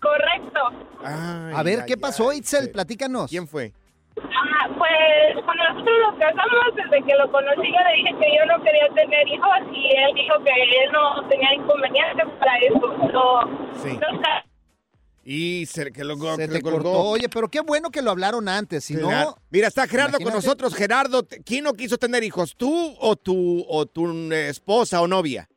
Correcto. 0.00 0.60
A 1.02 1.62
ver, 1.64 1.84
¿qué 1.86 1.96
pasó, 1.96 2.32
Itzel? 2.32 2.70
Platícanos. 2.70 3.28
¿Quién 3.30 3.48
fue? 3.48 3.72
Ah, 4.16 4.68
pues 4.78 5.44
cuando 5.44 5.64
nosotros 5.72 5.96
nos 6.06 6.18
casamos, 6.20 6.76
desde 6.76 7.04
que 7.04 7.14
lo 7.18 7.32
conocí, 7.32 7.66
yo 7.66 7.80
le 7.82 7.96
dije 7.96 8.10
que 8.20 8.36
yo 8.36 8.46
no 8.46 8.62
quería 8.62 8.88
tener 8.94 9.26
hijos 9.28 9.58
y 9.72 9.86
él 9.96 10.14
dijo 10.14 10.34
que 10.44 10.50
él 10.84 10.92
no 10.92 11.28
tenía 11.28 11.52
inconveniente 11.54 12.22
para 12.38 12.56
eso. 12.58 13.12
No, 13.12 13.82
Sí. 13.82 13.98
no 13.98 14.14
está- 14.16 14.44
Y 15.26 15.64
se, 15.66 15.90
que 15.90 16.04
lo, 16.04 16.16
Se 16.16 16.36
que 16.36 16.48
te 16.48 16.60
lo 16.60 16.70
cortó. 16.70 16.92
Oye, 16.92 17.28
pero 17.30 17.48
qué 17.48 17.60
bueno 17.60 17.90
que 17.90 18.02
lo 18.02 18.10
hablaron 18.10 18.46
antes, 18.46 18.84
si 18.84 18.94
Claro. 18.94 19.30
no... 19.30 19.36
Mira, 19.50 19.68
está 19.68 19.86
Gerardo 19.88 20.18
con 20.18 20.32
nosotros. 20.34 20.74
Gerardo, 20.74 21.26
¿quién 21.46 21.64
no 21.64 21.72
quiso 21.72 21.96
tener 21.96 22.22
hijos? 22.22 22.54
¿Tú 22.54 22.94
o 23.00 23.16
tu, 23.16 23.64
o 23.68 23.86
tu 23.86 24.06
eh, 24.32 24.48
esposa 24.50 25.00
o 25.00 25.08
novia? 25.08 25.48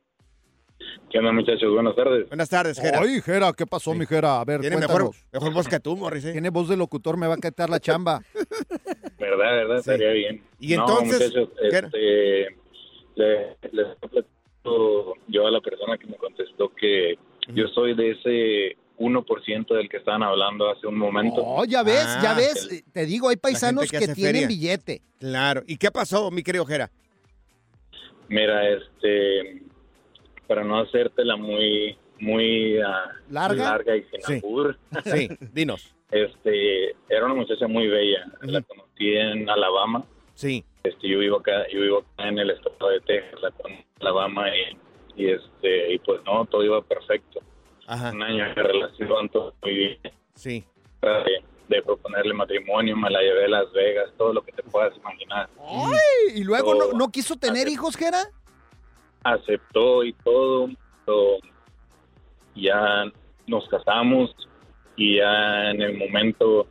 ¿Qué 1.10 1.18
onda, 1.18 1.32
muchachos? 1.32 1.72
Buenas 1.72 1.96
tardes. 1.96 2.28
Buenas 2.28 2.48
tardes, 2.50 2.78
Gerardo. 2.78 3.06
Ay, 3.08 3.20
Gera, 3.22 3.52
¿qué 3.56 3.66
pasó, 3.66 3.94
mi 3.94 4.04
Gera? 4.04 4.40
A 4.40 4.44
ver, 4.44 4.60
Tiene 4.60 4.76
mejor, 4.76 5.10
mejor 5.32 5.52
voz 5.54 5.66
que 5.68 5.80
tú, 5.80 5.96
Morris. 5.96 6.24
¿eh? 6.26 6.32
Tiene 6.32 6.50
voz 6.50 6.68
de 6.68 6.76
locutor, 6.76 7.16
me 7.16 7.26
va 7.26 7.34
a 7.34 7.38
quitar 7.38 7.70
la 7.70 7.80
chamba. 7.80 8.20
¿Verdad, 9.18 9.38
verdad? 9.56 9.78
Estaría 9.78 10.10
bien. 10.10 10.42
Y 10.60 10.76
No, 10.76 10.82
entonces, 10.82 11.32
este, 11.62 12.56
le, 13.14 13.56
les 13.72 13.96
platico 13.96 15.14
yo 15.28 15.46
a 15.46 15.50
la 15.50 15.60
persona 15.60 15.96
que 15.96 16.06
me 16.06 16.16
contestó 16.16 16.72
que 16.74 17.14
yo 17.54 17.66
soy 17.68 17.94
de 17.96 18.10
ese 18.10 18.76
1% 18.98 19.74
del 19.76 19.88
que 19.88 19.96
estaban 19.96 20.22
hablando 20.22 20.70
hace 20.70 20.86
un 20.86 20.98
momento. 20.98 21.36
Oh, 21.42 21.64
ya 21.64 21.82
ves, 21.82 22.04
ya 22.22 22.32
Ah. 22.32 22.36
ves. 22.36 22.84
Te 22.92 23.06
digo, 23.06 23.30
hay 23.30 23.36
paisanos 23.36 23.90
que, 23.90 23.98
tienen 23.98 24.14
feria. 24.16 24.46
billete. 24.46 25.00
Claro. 25.18 25.62
¿Y 25.66 25.78
qué 25.78 25.90
pasó, 25.90 26.30
mi 26.30 26.42
querido 26.42 26.66
Gera? 26.66 26.90
Mira, 28.28 28.68
este, 28.68 29.62
para 30.48 30.64
no 30.64 30.80
hacértela 30.80 31.36
muy, 31.36 31.96
muy 32.18 32.80
ah, 32.80 33.12
¿Larga? 33.30 33.64
larga 33.64 33.96
y 33.96 34.02
sin 34.04 34.22
Sí. 34.22 34.42
Sí, 35.04 35.28
dinos. 35.52 35.94
este, 36.10 36.90
era 37.08 37.26
una 37.26 37.34
muchacha 37.34 37.68
muy 37.68 37.86
bella. 37.86 38.26
La 38.42 38.62
conocí 38.62 39.14
en 39.16 39.48
Alabama. 39.48 40.04
Sí. 40.34 40.64
Este, 40.82 41.08
yo 41.08 41.18
vivo 41.18 41.36
acá, 41.38 41.68
yo 41.72 41.80
vivo 41.82 41.98
acá 41.98 42.28
en 42.28 42.38
el 42.38 42.50
estado 42.50 42.90
de 42.90 43.00
Texas, 43.00 43.40
la 43.42 43.50
conocí 43.52 43.80
en 43.80 44.00
Alabama 44.00 44.46
y, 44.48 45.22
y 45.22 45.30
este, 45.30 45.94
y 45.94 45.98
pues 45.98 46.20
no, 46.24 46.44
todo 46.46 46.64
iba 46.64 46.80
perfecto. 46.82 47.40
Un 47.88 48.22
año 48.22 48.44
de 48.44 48.62
relación, 48.62 49.28
todo 49.30 49.54
muy 49.62 49.74
bien. 49.74 49.98
Sí. 50.34 50.64
De, 51.00 51.42
de 51.68 51.82
proponerle 51.82 52.34
matrimonio, 52.34 52.96
me 52.96 53.10
la 53.10 53.20
llevé 53.20 53.46
a 53.46 53.48
Las 53.48 53.72
Vegas, 53.72 54.10
todo 54.16 54.32
lo 54.32 54.42
que 54.42 54.52
te 54.52 54.62
puedas 54.62 54.94
imaginar. 54.96 55.48
Ay, 55.58 56.34
y 56.40 56.44
luego 56.44 56.74
no, 56.74 56.92
no 56.92 57.10
quiso 57.10 57.36
tener 57.36 57.68
hijos, 57.68 57.96
Gera. 57.96 58.30
Aceptó 59.24 60.04
y 60.04 60.12
todo, 60.24 60.68
pero 61.04 61.38
ya 62.54 63.04
nos 63.46 63.68
casamos 63.68 64.34
y 64.96 65.16
ya 65.16 65.70
en 65.70 65.82
el 65.82 65.96
momento, 65.96 66.66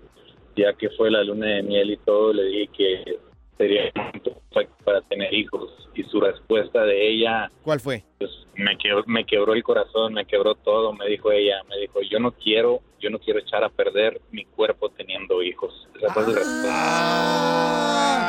ya 0.56 0.74
que 0.74 0.90
fue 0.92 1.10
la 1.10 1.24
luna 1.24 1.48
de 1.48 1.64
miel 1.64 1.92
y 1.92 1.98
todo, 1.98 2.34
le 2.34 2.44
dije 2.44 2.70
que 2.78 3.20
sería 3.58 3.86
el 3.86 3.92
momento 3.96 4.34
perfecto 4.34 4.76
para 4.84 5.02
tener 5.02 5.34
hijos 5.34 5.90
y 5.96 6.04
su 6.04 6.20
respuesta 6.20 6.84
de 6.84 7.10
ella 7.10 7.52
¿Cuál 7.64 7.80
fue? 7.80 8.04
pues, 8.20 8.32
me 8.56 8.78
quebró, 8.78 9.04
me 9.08 9.26
quebró 9.26 9.54
el 9.54 9.64
corazón, 9.64 10.14
me 10.14 10.26
quebró 10.26 10.56
todo, 10.56 10.94
me 10.94 11.08
dijo 11.08 11.32
ella, 11.32 11.64
me 11.70 11.78
dijo, 11.78 12.02
yo 12.02 12.20
no 12.20 12.32
quiero, 12.32 12.82
yo 13.00 13.10
no 13.10 13.20
quiero 13.20 13.40
echar 13.40 13.64
a 13.64 13.70
perder 13.70 14.22
mi 14.32 14.46
cuerpo 14.46 14.90
teniendo 14.90 15.42
hijos. 15.44 15.88
Esa 15.96 16.14
respuesta. 16.14 16.70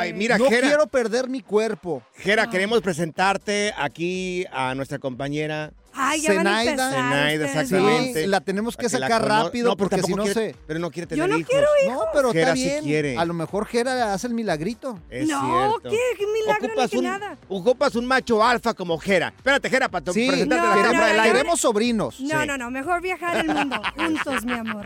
Ay, 0.01 0.13
mira, 0.13 0.39
no 0.39 0.47
quiero 0.47 0.87
perder 0.87 1.29
mi 1.29 1.41
cuerpo. 1.43 2.03
Gera, 2.17 2.49
queremos 2.49 2.81
presentarte 2.81 3.73
aquí 3.77 4.45
a 4.53 4.75
nuestra 4.75 4.99
compañera. 4.99 5.73
Ay, 6.01 6.21
ya 6.23 6.33
van 6.35 6.47
a 6.47 6.59
Zenaida. 6.61 6.91
Zenaida, 6.91 7.45
exactamente. 7.47 8.21
Sí, 8.23 8.27
la 8.29 8.41
tenemos 8.41 8.77
que 8.77 8.85
la 8.85 8.89
sacar 8.89 9.27
rápido 9.27 9.71
No, 9.71 9.77
porque 9.77 10.01
si 10.03 10.15
no 10.15 10.23
quiere- 10.25 10.53
se... 10.53 10.57
Pero 10.67 10.79
no 10.81 10.91
quiere 10.91 11.05
Yo 11.17 11.25
tener 11.25 11.31
no 11.31 11.39
hijos. 11.39 11.51
quiero 11.51 11.67
No, 11.89 12.01
pero 12.13 12.33
Gera 12.33 12.43
está 12.53 12.57
sí 12.57 12.63
bien. 12.65 12.85
quiere. 12.85 13.19
A 13.19 13.25
lo 13.25 13.35
mejor 13.35 13.67
Gera 13.67 14.13
hace 14.15 14.27
el 14.29 14.35
milagrito. 14.35 14.99
Es 15.11 15.29
no, 15.29 15.41
cierto. 15.81 15.91
¿qué? 15.91 16.01
¿Qué 16.19 16.27
milagro 16.27 16.63
ni 16.63 16.69
Ocupas 16.69 16.91
que 16.91 16.99
un, 16.99 17.05
nada? 17.05 17.37
ocupas 17.49 17.95
un 17.97 18.07
macho 18.07 18.45
alfa 18.45 18.75
como 18.75 18.99
Gera. 18.99 19.33
Espérate, 19.37 19.69
Gera, 19.71 19.89
para 19.89 20.13
Sí, 20.13 20.29
presentarte 20.29 20.67
no, 20.67 20.71
la 20.71 20.77
no, 20.77 20.83
cámara 20.91 21.07
del 21.09 21.17
no, 21.17 21.23
aire. 21.23 21.37
Queremos 21.37 21.61
sobrinos. 21.61 22.21
No, 22.21 22.41
Sí. 22.41 22.47
no, 22.47 22.57
no, 22.59 22.71
mejor 22.71 23.01
viajar 23.03 23.37
el 23.45 23.55
mundo 23.55 23.83
juntos, 23.97 24.45
mi 24.45 24.53
amor. 24.53 24.85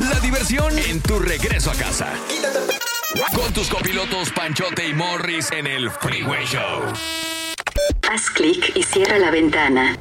La 0.00 0.20
diversión 0.20 0.78
en 0.78 1.00
tu 1.00 1.18
regreso 1.18 1.70
a 1.70 1.74
casa. 1.74 2.08
Con 3.34 3.52
tus 3.52 3.68
copilotos 3.68 4.30
Panchote 4.32 4.86
y 4.86 4.94
Morris 4.94 5.50
en 5.52 5.66
el 5.66 5.90
Freeway 5.90 6.44
Show. 6.44 6.82
Haz 8.10 8.30
clic 8.30 8.72
y 8.76 8.82
cierra 8.82 9.18
la 9.18 9.30
ventana. 9.30 9.96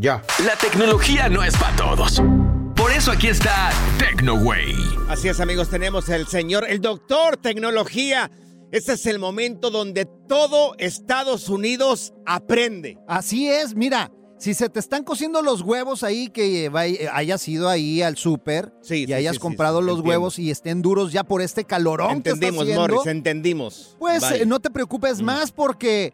ya. 0.00 0.22
La 0.44 0.56
tecnología 0.60 1.28
no 1.28 1.42
es 1.42 1.56
para 1.56 1.76
todos. 1.76 2.22
Por 2.76 2.92
eso 2.92 3.10
aquí 3.12 3.26
está 3.28 3.70
TecnoWay. 3.98 4.74
Así 5.08 5.28
es, 5.28 5.40
amigos, 5.40 5.68
tenemos 5.68 6.08
el 6.08 6.26
señor, 6.26 6.64
el 6.68 6.80
doctor 6.80 7.36
tecnología. 7.36 8.30
Este 8.70 8.92
es 8.92 9.06
el 9.06 9.18
momento 9.18 9.70
donde 9.70 10.06
todo 10.28 10.74
Estados 10.78 11.48
Unidos 11.48 12.12
aprende. 12.26 12.98
Así 13.08 13.48
es, 13.48 13.74
mira, 13.74 14.12
si 14.38 14.52
se 14.54 14.68
te 14.68 14.78
están 14.78 15.02
cociendo 15.04 15.40
los 15.42 15.62
huevos 15.62 16.02
ahí, 16.04 16.28
que 16.28 16.70
hayas 17.12 17.48
ido 17.48 17.68
ahí 17.68 18.02
al 18.02 18.16
súper 18.16 18.72
y 18.84 19.06
sí, 19.06 19.12
hayas 19.12 19.36
sí, 19.36 19.40
comprado 19.40 19.80
sí, 19.80 19.86
los 19.86 19.96
entiendo. 19.96 20.10
huevos 20.10 20.38
y 20.38 20.50
estén 20.50 20.82
duros 20.82 21.12
ya 21.12 21.24
por 21.24 21.40
este 21.42 21.64
calorón 21.64 22.22
que 22.22 22.30
Entendimos, 22.30 22.52
está 22.54 22.62
haciendo, 22.62 22.80
Morris, 22.96 23.06
entendimos. 23.10 23.96
pues 23.98 24.22
eh, 24.30 24.44
no 24.46 24.60
te 24.60 24.70
preocupes 24.70 25.22
más 25.22 25.50
porque 25.50 26.12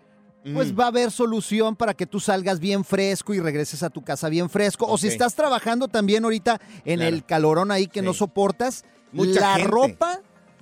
pues 0.52 0.72
Mm. 0.72 0.78
va 0.80 0.84
a 0.84 0.88
haber 0.88 1.10
solución 1.10 1.74
para 1.76 1.94
que 1.94 2.06
tú 2.06 2.20
salgas 2.20 2.60
bien 2.60 2.84
fresco 2.84 3.32
y 3.32 3.40
regreses 3.40 3.82
a 3.82 3.90
tu 3.90 4.02
casa 4.02 4.28
bien 4.28 4.50
fresco. 4.50 4.86
O 4.86 4.98
si 4.98 5.08
estás 5.08 5.34
trabajando 5.34 5.88
también 5.88 6.24
ahorita 6.24 6.60
en 6.84 6.98
Claro. 7.00 7.14
el 7.16 7.24
calorón 7.24 7.70
ahí 7.70 7.86
que 7.86 8.02
no 8.02 8.12
soportas, 8.12 8.84
Mucha 9.12 9.40
la 9.40 9.54
gente. 9.54 9.70
ropa 9.70 10.20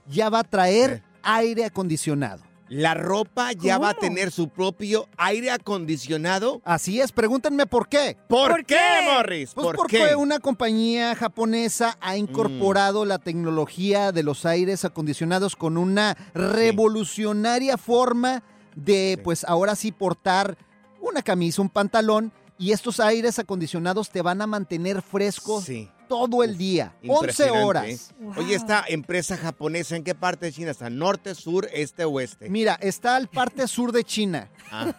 ya 0.08 0.28
va 0.30 0.40
a 0.40 0.44
traer 0.44 1.02
aire 1.22 1.64
acondicionado. 1.64 2.42
La 2.68 2.94
ropa 2.94 3.52
ya 3.52 3.76
va 3.76 3.90
a 3.90 3.94
tener 3.94 4.30
su 4.30 4.48
propio 4.48 5.06
aire 5.18 5.50
acondicionado. 5.50 6.62
Así 6.64 7.02
es, 7.02 7.12
pregúntenme 7.12 7.66
por 7.66 7.86
qué. 7.86 8.16
¿Por, 8.28 8.64
qué, 8.64 8.78
Morris? 9.04 9.52
Pues 9.52 9.66
¿Por 9.66 9.76
porque 9.76 9.98
qué? 10.08 10.16
una 10.16 10.38
compañía 10.38 11.14
japonesa 11.14 11.98
ha 12.00 12.16
incorporado 12.16 13.04
la 13.04 13.18
tecnología 13.18 14.10
de 14.10 14.22
los 14.22 14.46
aires 14.46 14.86
acondicionados 14.86 15.54
con 15.54 15.76
una 15.76 16.16
revolucionaria 16.32 17.76
forma 17.76 18.42
de, 18.74 19.20
pues 19.22 19.44
ahora 19.44 19.74
sí, 19.76 19.92
portar 19.92 20.56
una 21.00 21.22
camisa, 21.22 21.62
un 21.62 21.68
pantalón, 21.68 22.32
y 22.58 22.72
estos 22.72 23.00
aires 23.00 23.38
acondicionados 23.38 24.10
te 24.10 24.22
van 24.22 24.40
a 24.40 24.46
mantener 24.46 25.02
fresco 25.02 25.62
todo 26.08 26.44
el 26.44 26.56
día, 26.58 26.94
11 27.02 27.14
Impresionante, 27.14 27.64
horas. 27.64 27.86
¿eh? 27.88 27.98
Oye, 28.36 28.54
esta 28.54 28.84
empresa 28.86 29.36
japonesa, 29.36 29.96
¿en 29.96 30.04
qué 30.04 30.14
parte 30.14 30.46
de 30.46 30.52
China 30.52 30.70
está? 30.70 30.90
¿Norte, 30.90 31.34
sur, 31.34 31.68
este, 31.72 32.04
oeste? 32.04 32.50
Mira, 32.50 32.74
está 32.80 33.16
al 33.16 33.28
parte 33.28 33.66
sur 33.66 33.90
de 33.92 34.04
China, 34.04 34.48
Ah, 34.70 34.94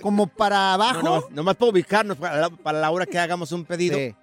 como 0.00 0.26
para 0.28 0.74
abajo. 0.74 1.02
no, 1.02 1.20
no, 1.20 1.26
nomás 1.30 1.56
para 1.56 1.70
ubicarnos, 1.72 2.16
para 2.16 2.36
la, 2.40 2.50
para 2.50 2.80
la 2.80 2.90
hora 2.90 3.04
que 3.04 3.18
hagamos 3.18 3.52
un 3.52 3.64
pedido. 3.64 3.98
Sí. 3.98 4.14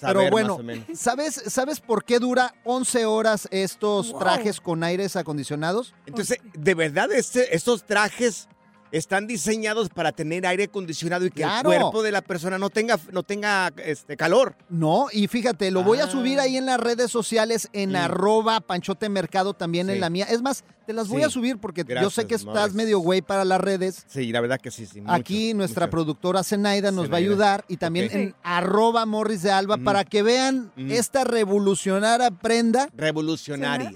Saber 0.00 0.14
Pero 0.16 0.22
más 0.24 0.30
bueno, 0.30 0.54
o 0.54 0.62
menos. 0.62 0.86
¿sabes, 0.98 1.34
¿sabes 1.46 1.80
por 1.80 2.04
qué 2.04 2.18
dura 2.18 2.54
11 2.64 3.04
horas 3.06 3.46
estos 3.50 4.10
Wow. 4.12 4.20
trajes 4.20 4.60
con 4.60 4.82
aires 4.82 5.14
acondicionados? 5.16 5.94
Entonces, 6.06 6.38
¿de 6.54 6.74
verdad 6.74 7.12
este- 7.12 7.54
estos 7.54 7.84
trajes 7.84 8.48
están 8.92 9.26
diseñados 9.26 9.88
para 9.88 10.12
tener 10.12 10.46
aire 10.46 10.64
acondicionado 10.64 11.24
y 11.26 11.30
que 11.30 11.42
Claro. 11.42 11.72
el 11.72 11.78
cuerpo 11.80 12.02
de 12.02 12.12
la 12.12 12.22
persona 12.22 12.58
no 12.58 12.70
tenga, 12.70 12.98
no 13.12 13.22
tenga 13.22 13.72
este, 13.84 14.16
calor? 14.16 14.54
No, 14.68 15.06
y 15.12 15.28
fíjate, 15.28 15.70
lo 15.70 15.82
voy 15.84 15.98
a 16.00 16.04
Ah. 16.04 16.10
subir 16.10 16.40
ahí 16.40 16.56
en 16.56 16.66
las 16.66 16.80
redes 16.80 17.10
sociales, 17.10 17.68
en 17.72 17.94
arroba 17.96 18.60
Panchote 18.60 19.08
Mercado, 19.08 19.54
también 19.54 19.86
Sí. 19.86 19.92
en 19.94 20.00
la 20.00 20.10
mía. 20.10 20.26
Es 20.28 20.42
más, 20.42 20.64
te 20.86 20.92
las 20.92 21.08
voy 21.08 21.20
Sí. 21.20 21.24
a 21.26 21.30
subir 21.30 21.58
porque 21.58 21.84
yo 22.00 22.10
sé 22.10 22.26
que 22.26 22.34
estás 22.34 22.74
medio 22.74 22.98
güey 22.98 23.22
para 23.22 23.44
las 23.44 23.60
redes. 23.60 24.04
Sí, 24.08 24.32
la 24.32 24.40
verdad 24.40 24.58
que 24.60 24.70
sí, 24.70 24.86
sí. 24.86 25.00
mucho, 25.00 25.12
Aquí 25.12 25.54
nuestra 25.54 25.86
mucho. 25.86 25.90
productora 25.92 26.42
Zenaida 26.42 26.90
nos 26.90 27.08
va 27.10 27.14
a 27.14 27.18
ayudar 27.18 27.64
y 27.68 27.76
también 27.76 28.10
en 28.12 28.34
arroba 28.42 29.06
Morris 29.06 29.42
de 29.42 29.52
Alba 29.52 29.76
Ujú. 29.76 29.84
para 29.84 30.04
que 30.04 30.22
vean 30.22 30.72
Ujú. 30.76 30.86
esta 30.92 31.22
revolucionaria 31.24 32.30
prenda. 32.32 32.88
Revolucionaria. 32.96 33.92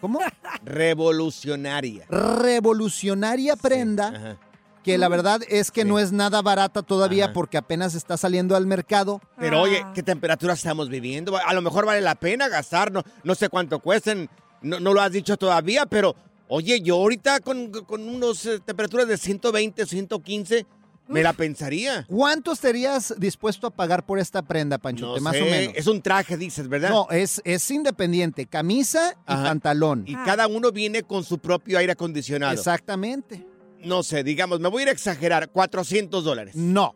¿Cómo? 0.00 0.20
Revolucionaria. 0.62 2.04
Revolucionaria 2.08 3.56
prenda 3.56 4.08
Ajá. 4.08 4.38
Que 4.86 4.98
la 4.98 5.08
verdad 5.08 5.40
es 5.48 5.72
que 5.72 5.84
no 5.84 5.98
es 5.98 6.12
nada 6.12 6.42
barata 6.42 6.80
todavía 6.80 7.32
porque 7.32 7.58
apenas 7.58 7.96
está 7.96 8.16
saliendo 8.16 8.54
al 8.54 8.66
mercado. 8.66 9.20
Pero 9.36 9.60
oye, 9.60 9.84
¿qué 9.96 10.02
temperatura 10.04 10.54
estamos 10.54 10.88
viviendo? 10.88 11.36
A 11.36 11.52
lo 11.54 11.60
mejor 11.60 11.86
vale 11.86 12.00
la 12.00 12.14
pena 12.14 12.48
gastar, 12.48 12.92
no, 12.92 13.02
no 13.24 13.34
sé 13.34 13.48
cuánto 13.48 13.80
cuesten, 13.80 14.30
no, 14.62 14.78
no 14.78 14.94
lo 14.94 15.00
has 15.00 15.10
dicho 15.10 15.36
todavía, 15.36 15.86
pero 15.86 16.14
oye, 16.46 16.80
yo 16.82 16.94
ahorita 16.94 17.40
con, 17.40 17.72
con 17.72 18.08
unos 18.08 18.46
eh, 18.46 18.60
temperaturas 18.64 19.08
de 19.08 19.16
120, 19.16 19.86
115, 19.86 20.66
me 21.08 21.20
la 21.24 21.32
pensaría. 21.32 22.06
¿Cuánto 22.08 22.52
estarías 22.52 23.12
dispuesto 23.18 23.66
a 23.66 23.70
pagar 23.70 24.06
por 24.06 24.20
esta 24.20 24.42
prenda, 24.42 24.78
Panchote? 24.78 25.18
No 25.18 25.24
más 25.24 25.34
sé, 25.34 25.42
o 25.42 25.46
menos. 25.46 25.74
Es 25.74 25.88
un 25.88 26.00
traje, 26.00 26.36
dices, 26.36 26.68
¿verdad? 26.68 26.90
No, 26.90 27.08
es, 27.10 27.42
es 27.44 27.68
independiente, 27.72 28.46
camisa 28.46 29.16
y 29.22 29.34
pantalón. 29.34 30.04
Y 30.06 30.14
cada 30.14 30.46
uno 30.46 30.70
viene 30.70 31.02
con 31.02 31.24
su 31.24 31.38
propio 31.40 31.76
aire 31.76 31.90
acondicionado. 31.90 32.52
Exactamente. 32.52 33.44
No 33.84 34.02
sé, 34.02 34.22
digamos, 34.24 34.60
me 34.60 34.68
voy 34.68 34.80
a 34.80 34.82
ir 34.84 34.88
a 34.88 34.92
exagerar, 34.92 35.48
400 35.50 36.24
dólares. 36.24 36.54
No. 36.56 36.94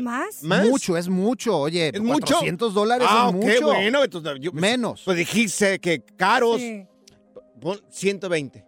¿Más? 0.00 0.42
¿Más? 0.42 0.64
Mucho, 0.66 0.96
es 0.96 1.08
mucho. 1.08 1.58
Oye, 1.58 1.90
¿Es 1.92 2.00
mucho? 2.00 2.20
400 2.36 2.72
dólares 2.72 3.06
ah, 3.10 3.26
es 3.28 3.34
ok, 3.34 3.42
mucho. 3.44 3.66
bueno. 3.66 4.04
entonces, 4.04 4.32
yo- 4.40 4.52
Menos. 4.52 5.02
Pues 5.04 5.18
dijiste 5.18 5.78
que 5.80 6.02
caros. 6.16 6.58
Sí. 6.58 6.86
Pon 7.60 7.78
120. 7.90 8.64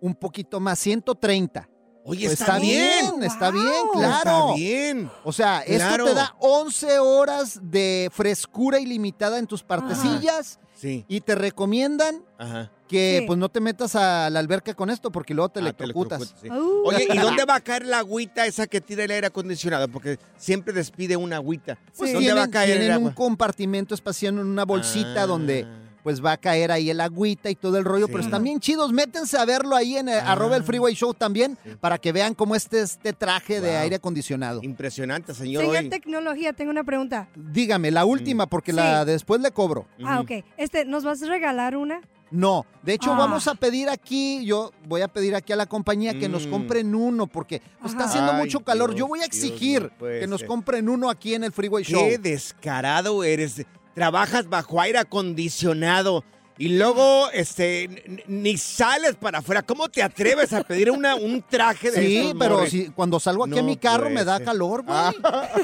Un 0.00 0.14
poquito 0.14 0.60
más, 0.60 0.78
130. 0.78 1.68
Oye, 2.04 2.26
Pues 2.28 2.40
está, 2.40 2.58
bien. 2.58 3.22
está 3.22 3.50
bien, 3.50 3.64
claro. 3.92 4.16
Está 4.18 4.54
bien. 4.54 5.10
O 5.24 5.32
sea, 5.32 5.62
Claro. 5.66 6.04
esto 6.04 6.14
te 6.14 6.14
da 6.14 6.36
11 6.38 6.98
horas 7.00 7.58
de 7.62 8.08
frescura 8.12 8.78
ilimitada 8.78 9.38
en 9.38 9.46
tus 9.46 9.64
partecillas 9.64 10.60
Sí. 10.76 11.04
y 11.08 11.22
te 11.22 11.34
recomiendan 11.34 12.22
Ajá. 12.38 12.70
que 12.86 13.18
Sí. 13.20 13.26
pues 13.26 13.38
no 13.38 13.48
te 13.48 13.60
metas 13.60 13.96
a 13.96 14.28
la 14.30 14.38
alberca 14.40 14.74
con 14.74 14.90
esto 14.90 15.10
porque 15.10 15.32
luego 15.34 15.48
te 15.48 15.58
Ah, 15.60 15.62
electrocutas. 15.62 16.34
sí. 16.40 16.48
Uh. 16.50 16.82
Oye, 16.86 17.08
¿y 17.12 17.18
dónde 17.18 17.44
va 17.46 17.56
a 17.56 17.60
caer 17.60 17.86
la 17.86 18.00
agüita 18.00 18.44
esa 18.46 18.66
que 18.66 18.80
tira 18.82 19.02
el 19.04 19.10
aire 19.10 19.26
acondicionado? 19.26 19.88
Porque 19.88 20.18
siempre 20.36 20.72
despide 20.74 21.16
una 21.16 21.36
agüita. 21.36 21.78
Pues 21.96 22.12
¿Dónde 22.12 22.18
tienen, 22.26 22.36
va 22.38 22.42
a 22.44 22.50
caer 22.50 22.70
el 22.72 22.78
tienen 22.86 23.04
un 23.04 23.12
compartimento 23.12 23.94
espacial 23.94 24.34
en 24.34 24.46
una 24.46 24.64
bolsita 24.66 25.22
Ah. 25.22 25.26
donde 25.26 25.66
pues 26.06 26.24
va 26.24 26.30
a 26.30 26.36
caer 26.36 26.70
ahí 26.70 26.88
el 26.88 27.00
agüita 27.00 27.50
y 27.50 27.56
todo 27.56 27.78
el 27.78 27.84
rollo, 27.84 28.06
pero 28.06 28.20
están 28.20 28.44
bien 28.44 28.60
chidos. 28.60 28.92
Métense 28.92 29.36
a 29.38 29.44
verlo 29.44 29.74
ahí 29.74 29.96
en 29.96 30.08
el, 30.08 30.20
Ah. 30.20 30.30
arroba 30.34 30.54
el 30.54 30.62
Freeway 30.62 30.94
Show 30.94 31.12
también 31.14 31.58
Sí. 31.64 31.70
para 31.80 31.98
que 31.98 32.12
vean 32.12 32.32
cómo 32.32 32.54
este, 32.54 32.80
este 32.80 33.12
traje 33.12 33.60
de 33.60 33.76
aire 33.76 33.96
acondicionado. 33.96 34.60
Impresionante, 34.62 35.34
señor. 35.34 35.64
Señor 35.64 35.82
hoy. 35.82 35.88
Tecnología, 35.88 36.52
tengo 36.52 36.70
una 36.70 36.84
pregunta. 36.84 37.28
Dígame, 37.34 37.90
la 37.90 38.04
última 38.04 38.46
porque 38.46 38.70
Sí. 38.70 38.76
la 38.76 39.04
después 39.04 39.40
le 39.40 39.50
cobro. 39.50 39.88
Ah, 40.04 40.20
ok. 40.20 40.44
Este, 40.56 40.84
¿nos 40.84 41.02
vas 41.02 41.20
a 41.24 41.26
regalar 41.26 41.76
una? 41.76 42.00
No, 42.30 42.66
de 42.84 42.94
hecho 42.94 43.12
Ah. 43.12 43.18
vamos 43.18 43.48
a 43.48 43.56
pedir 43.56 43.88
aquí, 43.88 44.44
yo 44.46 44.70
voy 44.86 45.00
a 45.00 45.08
pedir 45.08 45.34
aquí 45.34 45.52
a 45.54 45.56
la 45.56 45.66
compañía 45.66 46.16
que 46.16 46.28
nos 46.28 46.46
Mm. 46.46 46.50
compren 46.52 46.94
uno 46.94 47.26
porque 47.26 47.60
pues, 47.80 47.90
está 47.94 48.04
haciendo 48.04 48.30
Ay, 48.30 48.38
mucho 48.44 48.60
calor. 48.60 48.94
yo 48.94 49.08
voy 49.08 49.18
a 49.18 49.22
Dios, 49.22 49.34
exigir 49.34 49.90
no 50.00 50.06
que 50.06 50.26
nos 50.28 50.44
compren 50.44 50.88
uno 50.88 51.10
aquí 51.10 51.34
en 51.34 51.42
el 51.42 51.50
Freeway 51.50 51.82
Show. 51.82 52.00
Qué 52.00 52.18
descarado 52.18 53.24
eres. 53.24 53.64
Trabajas 53.96 54.50
bajo 54.50 54.78
aire 54.78 54.98
acondicionado 54.98 56.22
y 56.58 56.68
luego 56.70 57.30
este 57.32 58.22
ni 58.26 58.56
sales 58.56 59.14
para 59.16 59.38
afuera. 59.38 59.62
¿Cómo 59.62 59.88
te 59.88 60.02
atreves 60.02 60.52
a 60.52 60.62
pedir 60.62 60.90
una, 60.90 61.14
un 61.14 61.42
traje 61.42 61.90
de 61.90 62.00
Sí, 62.00 62.32
pero 62.38 62.66
si, 62.66 62.86
cuando 62.86 63.20
salgo 63.20 63.44
aquí 63.44 63.54
No 63.54 63.60
a 63.60 63.62
mi 63.62 63.76
carro 63.76 64.08
me 64.08 64.24
da 64.24 64.38
ser. 64.38 64.46
calor, 64.46 64.82
güey. 64.84 64.96
Ah. 64.96 65.12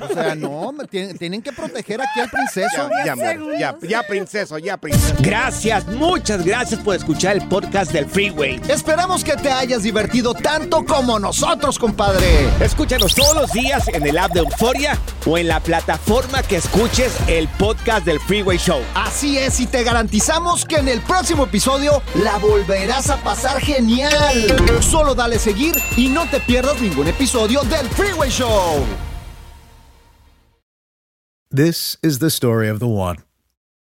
O 0.02 0.12
sea, 0.12 0.34
no, 0.34 0.72
me 0.72 0.86
tienen, 0.86 1.16
tienen 1.16 1.40
que 1.42 1.52
proteger 1.52 2.00
aquí 2.00 2.20
al 2.20 2.30
princeso. 2.30 2.90
Ya, 3.04 3.14
ya, 3.16 3.36
ya, 3.58 3.76
ya, 3.80 4.02
princeso, 4.02 4.58
ya, 4.58 4.76
princeso. 4.76 5.14
Gracias, 5.20 5.86
muchas 5.86 6.44
gracias 6.44 6.80
por 6.80 6.94
escuchar 6.94 7.36
el 7.36 7.48
podcast 7.48 7.92
del 7.92 8.06
Freeway. 8.06 8.60
Esperamos 8.68 9.24
que 9.24 9.34
te 9.36 9.50
hayas 9.50 9.82
divertido 9.82 10.34
tanto 10.34 10.84
como 10.84 11.18
nosotros, 11.18 11.78
compadre. 11.78 12.48
Escúchanos 12.60 13.14
todos 13.14 13.34
los 13.34 13.52
días 13.52 13.88
en 13.88 14.06
el 14.06 14.18
app 14.18 14.32
de 14.32 14.40
Euforia 14.40 14.98
o 15.26 15.38
en 15.38 15.48
la 15.48 15.60
plataforma 15.60 16.42
que 16.42 16.56
escuches 16.56 17.12
el 17.28 17.48
podcast 17.48 18.04
del 18.04 18.20
Freeway 18.20 18.58
Show. 18.58 18.80
Así 18.94 19.38
es, 19.38 19.58
y 19.60 19.66
te 19.66 19.82
garantizamos 19.84 20.64
que 20.64 20.81
en 20.82 20.88
el 20.88 21.00
próximo 21.00 21.44
episodio 21.44 22.02
la 22.24 22.38
volverás 22.38 23.08
a 23.08 23.16
pasar 23.22 23.60
genial. 23.60 24.82
Solo 24.82 25.14
dale 25.14 25.38
seguir 25.38 25.76
y 25.96 26.08
no 26.08 26.28
te 26.28 26.40
pierdas 26.40 26.80
ningún 26.80 27.06
episodio 27.06 27.62
del 27.62 27.88
Freeway 27.90 28.28
Show. 28.28 28.84
This 31.50 31.96
is 32.02 32.18
the 32.18 32.30
story 32.30 32.68
of 32.68 32.80
the 32.80 32.88
one. 32.88 33.18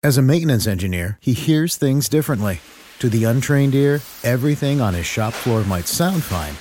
As 0.04 0.16
a 0.16 0.22
maintenance 0.22 0.66
engineer, 0.66 1.18
he 1.20 1.32
hears 1.32 1.76
things 1.76 2.08
differently. 2.08 2.60
To 3.00 3.08
the 3.08 3.24
untrained 3.24 3.74
ear, 3.74 4.00
everything 4.22 4.80
on 4.80 4.94
his 4.94 5.06
shop 5.06 5.32
floor 5.32 5.64
might 5.64 5.88
sound 5.88 6.22
fine, 6.22 6.54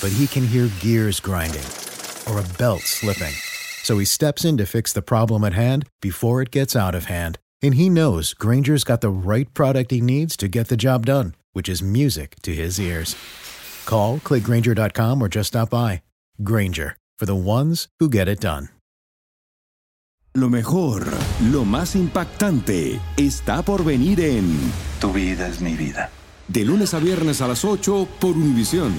but 0.00 0.16
he 0.16 0.26
can 0.26 0.46
hear 0.46 0.70
gears 0.80 1.20
grinding 1.20 1.66
or 2.30 2.38
a 2.38 2.48
belt 2.58 2.82
slipping. 2.82 3.34
So 3.82 3.98
he 3.98 4.06
steps 4.06 4.44
in 4.44 4.56
to 4.56 4.64
fix 4.64 4.92
the 4.92 5.02
problem 5.02 5.44
at 5.44 5.52
hand 5.52 5.86
before 6.00 6.40
it 6.40 6.50
gets 6.50 6.74
out 6.76 6.94
of 6.94 7.06
hand. 7.06 7.38
And 7.62 7.74
he 7.76 7.88
knows 7.88 8.34
Granger's 8.34 8.84
got 8.84 9.00
the 9.00 9.10
right 9.10 9.52
product 9.54 9.90
he 9.90 10.00
needs 10.00 10.36
to 10.38 10.48
get 10.48 10.68
the 10.68 10.76
job 10.76 11.06
done, 11.06 11.34
which 11.52 11.68
is 11.68 11.82
music 11.82 12.36
to 12.42 12.54
his 12.54 12.80
ears. 12.80 13.16
Call, 13.86 14.18
click 14.18 14.44
Granger.com, 14.44 15.22
or 15.22 15.28
just 15.28 15.48
stop 15.48 15.70
by. 15.70 16.02
Granger, 16.42 16.96
for 17.18 17.26
the 17.26 17.36
ones 17.36 17.88
who 18.00 18.08
get 18.08 18.28
it 18.28 18.40
done. 18.40 18.68
Lo 20.34 20.48
mejor, 20.48 21.06
lo 21.50 21.66
más 21.66 21.94
impactante, 21.94 22.98
está 23.18 23.62
por 23.62 23.84
venir 23.84 24.18
en 24.18 24.72
Tu 24.98 25.12
vida 25.12 25.46
es 25.46 25.60
mi 25.60 25.76
vida. 25.76 26.10
De 26.48 26.64
lunes 26.64 26.94
a 26.94 26.98
viernes 26.98 27.42
a 27.42 27.48
las 27.48 27.66
8 27.66 28.08
por 28.18 28.30
Univisión. 28.30 28.94